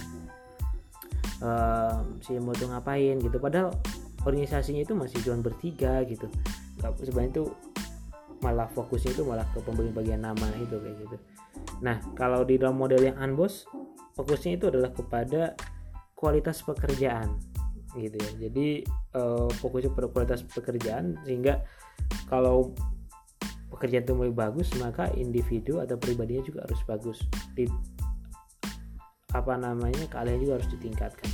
uh, 1.42 2.06
CMO 2.22 2.54
tuh 2.54 2.70
ngapain 2.70 3.18
gitu. 3.18 3.38
Padahal 3.42 3.74
organisasinya 4.22 4.86
itu 4.86 4.94
masih 4.94 5.18
cuma 5.26 5.42
bertiga 5.42 6.06
gitu. 6.06 6.30
Sebenarnya 7.02 7.42
itu 7.42 7.44
malah 8.44 8.68
fokusnya 8.68 9.16
itu 9.16 9.24
malah 9.24 9.48
ke 9.54 9.60
pembagian 9.64 10.24
nama 10.24 10.48
itu 10.60 10.76
kayak 10.76 10.96
gitu. 11.06 11.18
Nah 11.80 12.02
kalau 12.18 12.44
di 12.44 12.60
dalam 12.60 12.76
model 12.76 13.00
yang 13.04 13.18
unboss 13.20 13.68
fokusnya 14.16 14.60
itu 14.60 14.66
adalah 14.72 14.92
kepada 14.92 15.56
kualitas 16.16 16.64
pekerjaan 16.64 17.36
gitu 17.96 18.18
ya. 18.20 18.32
Jadi 18.48 18.84
uh, 19.16 19.48
fokusnya 19.62 19.92
pada 19.96 20.08
kualitas 20.12 20.42
pekerjaan 20.44 21.20
sehingga 21.24 21.64
kalau 22.28 22.76
pekerjaan 23.72 24.04
itu 24.08 24.14
lebih 24.16 24.36
bagus 24.36 24.72
maka 24.80 25.12
individu 25.16 25.80
atau 25.84 25.96
pribadinya 25.96 26.44
juga 26.44 26.68
harus 26.68 26.82
bagus. 26.88 27.20
Di 27.56 27.68
apa 29.36 29.60
namanya 29.60 30.08
kalian 30.12 30.40
juga 30.40 30.60
harus 30.60 30.70
ditingkatkan. 30.72 31.32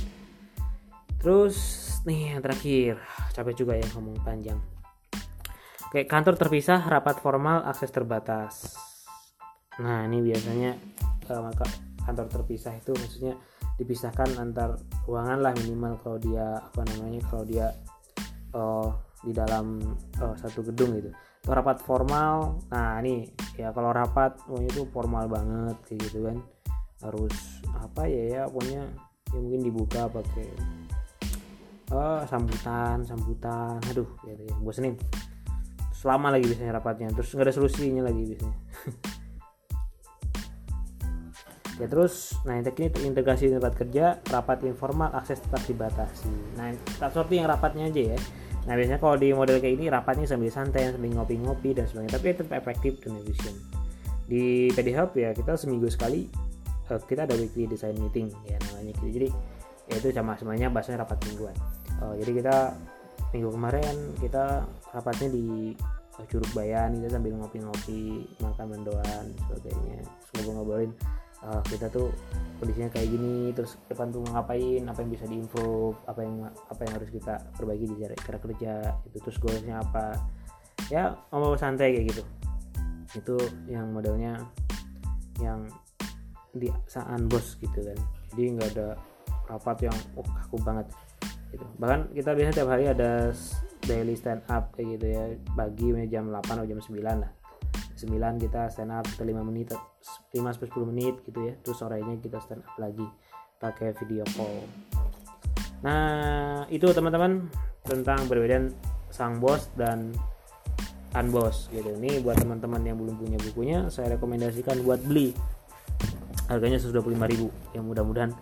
Terus 1.22 1.56
nih 2.02 2.34
yang 2.34 2.42
terakhir. 2.42 2.98
Capek 3.30 3.54
juga 3.54 3.78
ya 3.78 3.86
ngomong 3.94 4.18
panjang 4.26 4.58
kayak 5.92 6.08
kantor 6.08 6.40
terpisah 6.40 6.80
rapat 6.88 7.20
formal 7.20 7.68
akses 7.68 7.92
terbatas. 7.92 8.72
Nah 9.76 10.08
ini 10.08 10.24
biasanya 10.24 10.72
uh, 11.28 11.44
maka 11.44 11.68
kantor 12.08 12.32
terpisah 12.32 12.72
itu 12.80 12.96
maksudnya 12.96 13.36
dipisahkan 13.76 14.40
antar 14.40 14.80
ruangan 15.04 15.44
lah 15.44 15.52
minimal 15.52 16.00
kalau 16.00 16.16
dia 16.16 16.56
apa 16.56 16.80
namanya 16.88 17.20
kalau 17.28 17.44
dia 17.44 17.76
uh, 18.56 18.88
di 19.20 19.36
dalam 19.36 19.84
uh, 20.16 20.32
satu 20.40 20.64
gedung 20.64 20.96
gitu. 20.96 21.12
Atau 21.44 21.52
rapat 21.52 21.84
formal 21.84 22.56
nah 22.72 22.96
ini 23.04 23.28
ya 23.60 23.68
kalau 23.76 23.92
rapat 23.92 24.40
pokoknya 24.48 24.68
itu 24.72 24.82
formal 24.88 25.28
banget 25.28 25.76
gitu 25.92 26.24
kan. 26.24 26.40
Harus 27.04 27.60
apa 27.76 28.08
ya 28.08 28.40
ya 28.40 28.42
pokoknya 28.48 28.88
ya 29.28 29.38
mungkin 29.44 29.60
dibuka 29.60 30.08
pakai 30.08 30.48
uh, 31.92 32.24
sambutan 32.24 33.04
sambutan 33.04 33.76
aduh 33.92 34.08
gitu 34.24 34.40
ya 34.48 34.56
bosenin 34.64 34.96
selama 36.02 36.34
lagi 36.34 36.50
biasanya 36.50 36.82
rapatnya. 36.82 37.14
Terus 37.14 37.30
nggak 37.30 37.46
ada 37.46 37.54
solusinya 37.54 38.02
lagi 38.10 38.22
biasanya. 38.26 38.58
Ya 41.80 41.88
terus 41.88 42.36
nah 42.44 42.54
ini 42.60 42.68
integrasi 42.94 43.48
tempat 43.48 43.74
kerja 43.74 44.20
rapat 44.28 44.62
informal 44.68 45.08
akses 45.18 45.40
tetap 45.40 45.64
dibatasi. 45.64 46.30
Nah 46.54 46.70
tak 47.00 47.16
seperti 47.16 47.40
yang 47.40 47.48
rapatnya 47.48 47.88
aja 47.88 48.14
ya. 48.14 48.18
Nah 48.68 48.78
biasanya 48.78 49.00
kalau 49.00 49.16
di 49.16 49.32
model 49.32 49.58
kayak 49.58 49.80
ini 49.80 49.88
rapatnya 49.88 50.28
sambil 50.28 50.52
santai 50.52 50.92
sambil 50.92 51.10
ngopi-ngopi 51.16 51.72
dan 51.72 51.88
sebagainya. 51.88 52.20
Tapi 52.20 52.26
tetap 52.38 52.54
efektif 52.54 53.00
dan 53.00 53.18
efisien. 53.18 53.56
Di 54.28 54.70
PD 54.70 54.94
Hub 54.94 55.16
ya 55.16 55.32
kita 55.32 55.56
seminggu 55.56 55.88
sekali 55.88 56.28
uh, 56.92 57.00
kita 57.02 57.24
ada 57.24 57.34
weekly 57.34 57.64
design 57.66 57.96
meeting 57.98 58.28
ya 58.44 58.60
namanya 58.70 58.92
gitu. 58.94 59.06
Jadi 59.08 59.28
ya 59.90 59.94
itu 59.98 60.08
sama 60.14 60.36
semuanya 60.36 60.68
bahasanya 60.68 61.02
rapat 61.02 61.18
mingguan. 61.26 61.56
Uh, 61.98 62.14
jadi 62.20 62.30
kita 62.36 62.56
minggu 63.32 63.48
kemarin 63.48 63.96
kita 64.20 64.68
rapatnya 64.92 65.28
di 65.32 65.72
Curug 66.28 66.52
Bayan 66.52 67.00
kita 67.00 67.16
sambil 67.16 67.32
ngopi-ngopi 67.40 68.28
makan 68.44 68.66
mendoan 68.68 69.24
sebagainya. 69.48 70.04
Ngobrol-ngobrolin 70.36 70.92
uh, 71.42 71.62
kita 71.66 71.88
tuh 71.88 72.12
kondisinya 72.60 72.92
kayak 72.92 73.08
gini 73.10 73.50
terus 73.56 73.80
depan 73.88 74.12
tuh 74.12 74.22
ngapain 74.30 74.84
apa 74.86 74.98
yang 75.02 75.10
bisa 75.10 75.24
diimprove 75.26 75.96
apa 76.06 76.20
yang 76.22 76.34
apa 76.46 76.80
yang 76.86 76.92
harus 77.00 77.10
kita 77.10 77.34
perbaiki 77.56 77.86
di 77.90 77.96
cara, 77.98 78.14
cara 78.20 78.38
kerja 78.38 78.72
itu 79.08 79.18
terus 79.24 79.38
goalsnya 79.40 79.80
apa. 79.80 80.20
Ya 80.92 81.16
ngomong 81.32 81.56
santai 81.56 81.96
kayak 81.96 82.06
gitu. 82.12 82.22
Itu 83.16 83.36
yang 83.66 83.90
modelnya 83.90 84.36
yang 85.40 85.64
di 86.52 86.68
saan 86.84 87.26
bos 87.26 87.56
gitu 87.58 87.80
kan. 87.80 87.98
Jadi 88.32 88.42
nggak 88.60 88.68
ada 88.76 88.88
rapat 89.48 89.88
yang 89.88 89.96
oh 90.20 90.24
kaku 90.24 90.56
banget 90.60 90.86
gitu. 91.50 91.64
Bahkan 91.80 92.12
kita 92.12 92.36
biasanya 92.36 92.54
tiap 92.60 92.68
hari 92.68 92.84
ada 92.88 93.32
daily 93.84 94.14
stand 94.14 94.42
up 94.48 94.74
kayak 94.74 94.98
gitu 94.98 95.06
ya. 95.10 95.24
Pagi 95.54 95.90
jam 96.08 96.30
8 96.30 96.42
atau 96.42 96.66
jam 96.66 96.78
9 96.78 97.02
lah. 97.02 97.32
9 97.98 98.42
kita 98.42 98.66
stand 98.72 98.90
up 98.90 99.06
ke 99.06 99.22
5 99.22 99.42
menit 99.46 99.70
5 99.74 100.34
10 100.34 100.90
menit 100.90 101.14
gitu 101.26 101.40
ya. 101.42 101.54
Terus 101.62 101.76
sorenya 101.78 102.14
kita 102.18 102.38
stand 102.42 102.62
up 102.66 102.74
lagi 102.78 103.06
pakai 103.62 103.94
video 103.98 104.26
call. 104.34 104.66
Nah 105.86 106.66
itu 106.70 106.86
teman-teman 106.90 107.46
tentang 107.82 108.26
perbedaan 108.26 108.74
sang 109.10 109.38
bos 109.42 109.70
dan 109.78 110.14
unboss 111.14 111.68
gitu. 111.70 111.92
Ini 111.98 112.24
buat 112.24 112.40
teman-teman 112.40 112.80
yang 112.82 112.96
belum 112.98 113.18
punya 113.18 113.38
bukunya 113.50 113.86
saya 113.92 114.16
rekomendasikan 114.16 114.80
buat 114.82 115.02
beli. 115.04 115.34
Harganya 116.50 116.76
125.000 116.76 117.76
yang 117.78 117.84
mudah-mudahan 117.86 118.34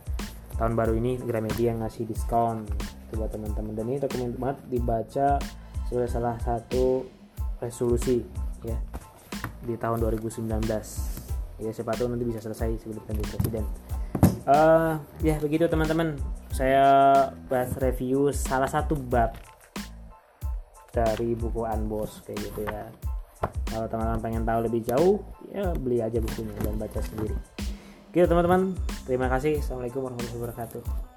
tahun 0.59 0.75
baru 0.75 0.99
ini 0.99 1.17
Gramedia 1.23 1.73
ngasih 1.79 2.11
diskon 2.11 2.67
itu 3.11 3.19
buat 3.19 3.35
teman-teman. 3.35 3.75
Dan 3.75 3.85
ini 3.91 3.99
rekomend 3.99 4.39
banget 4.39 4.59
dibaca 4.71 5.29
sebagai 5.91 6.07
salah 6.07 6.39
satu 6.39 7.03
resolusi 7.59 8.23
ya 8.63 8.79
di 9.67 9.75
tahun 9.77 10.01
2019 10.01 10.47
ya 11.61 11.71
siapa 11.77 11.93
tahu 11.93 12.09
nanti 12.09 12.25
bisa 12.25 12.41
selesai 12.41 12.81
sebelum 12.81 13.03
ganti 13.05 13.25
presiden. 13.27 13.65
Uh, 14.49 14.97
ya 15.21 15.37
begitu 15.43 15.69
teman-teman. 15.69 16.17
Saya 16.51 16.87
bahas 17.47 17.77
review 17.79 18.33
salah 18.33 18.67
satu 18.67 18.97
bab 18.97 19.37
dari 20.91 21.37
buku 21.37 21.63
Unboss 21.69 22.25
kayak 22.25 22.41
gitu 22.51 22.61
ya. 22.65 22.89
Kalau 23.69 23.87
teman-teman 23.87 24.21
pengen 24.25 24.43
tahu 24.49 24.61
lebih 24.67 24.81
jauh 24.83 25.21
ya 25.53 25.71
beli 25.77 26.01
aja 26.01 26.19
bukunya 26.19 26.57
dan 26.65 26.81
baca 26.81 26.99
sendiri. 27.05 27.37
Oke 28.11 28.27
teman-teman. 28.27 28.75
Terima 29.05 29.29
kasih. 29.31 29.61
Assalamualaikum 29.61 30.09
warahmatullahi 30.09 30.41
wabarakatuh 30.41 31.10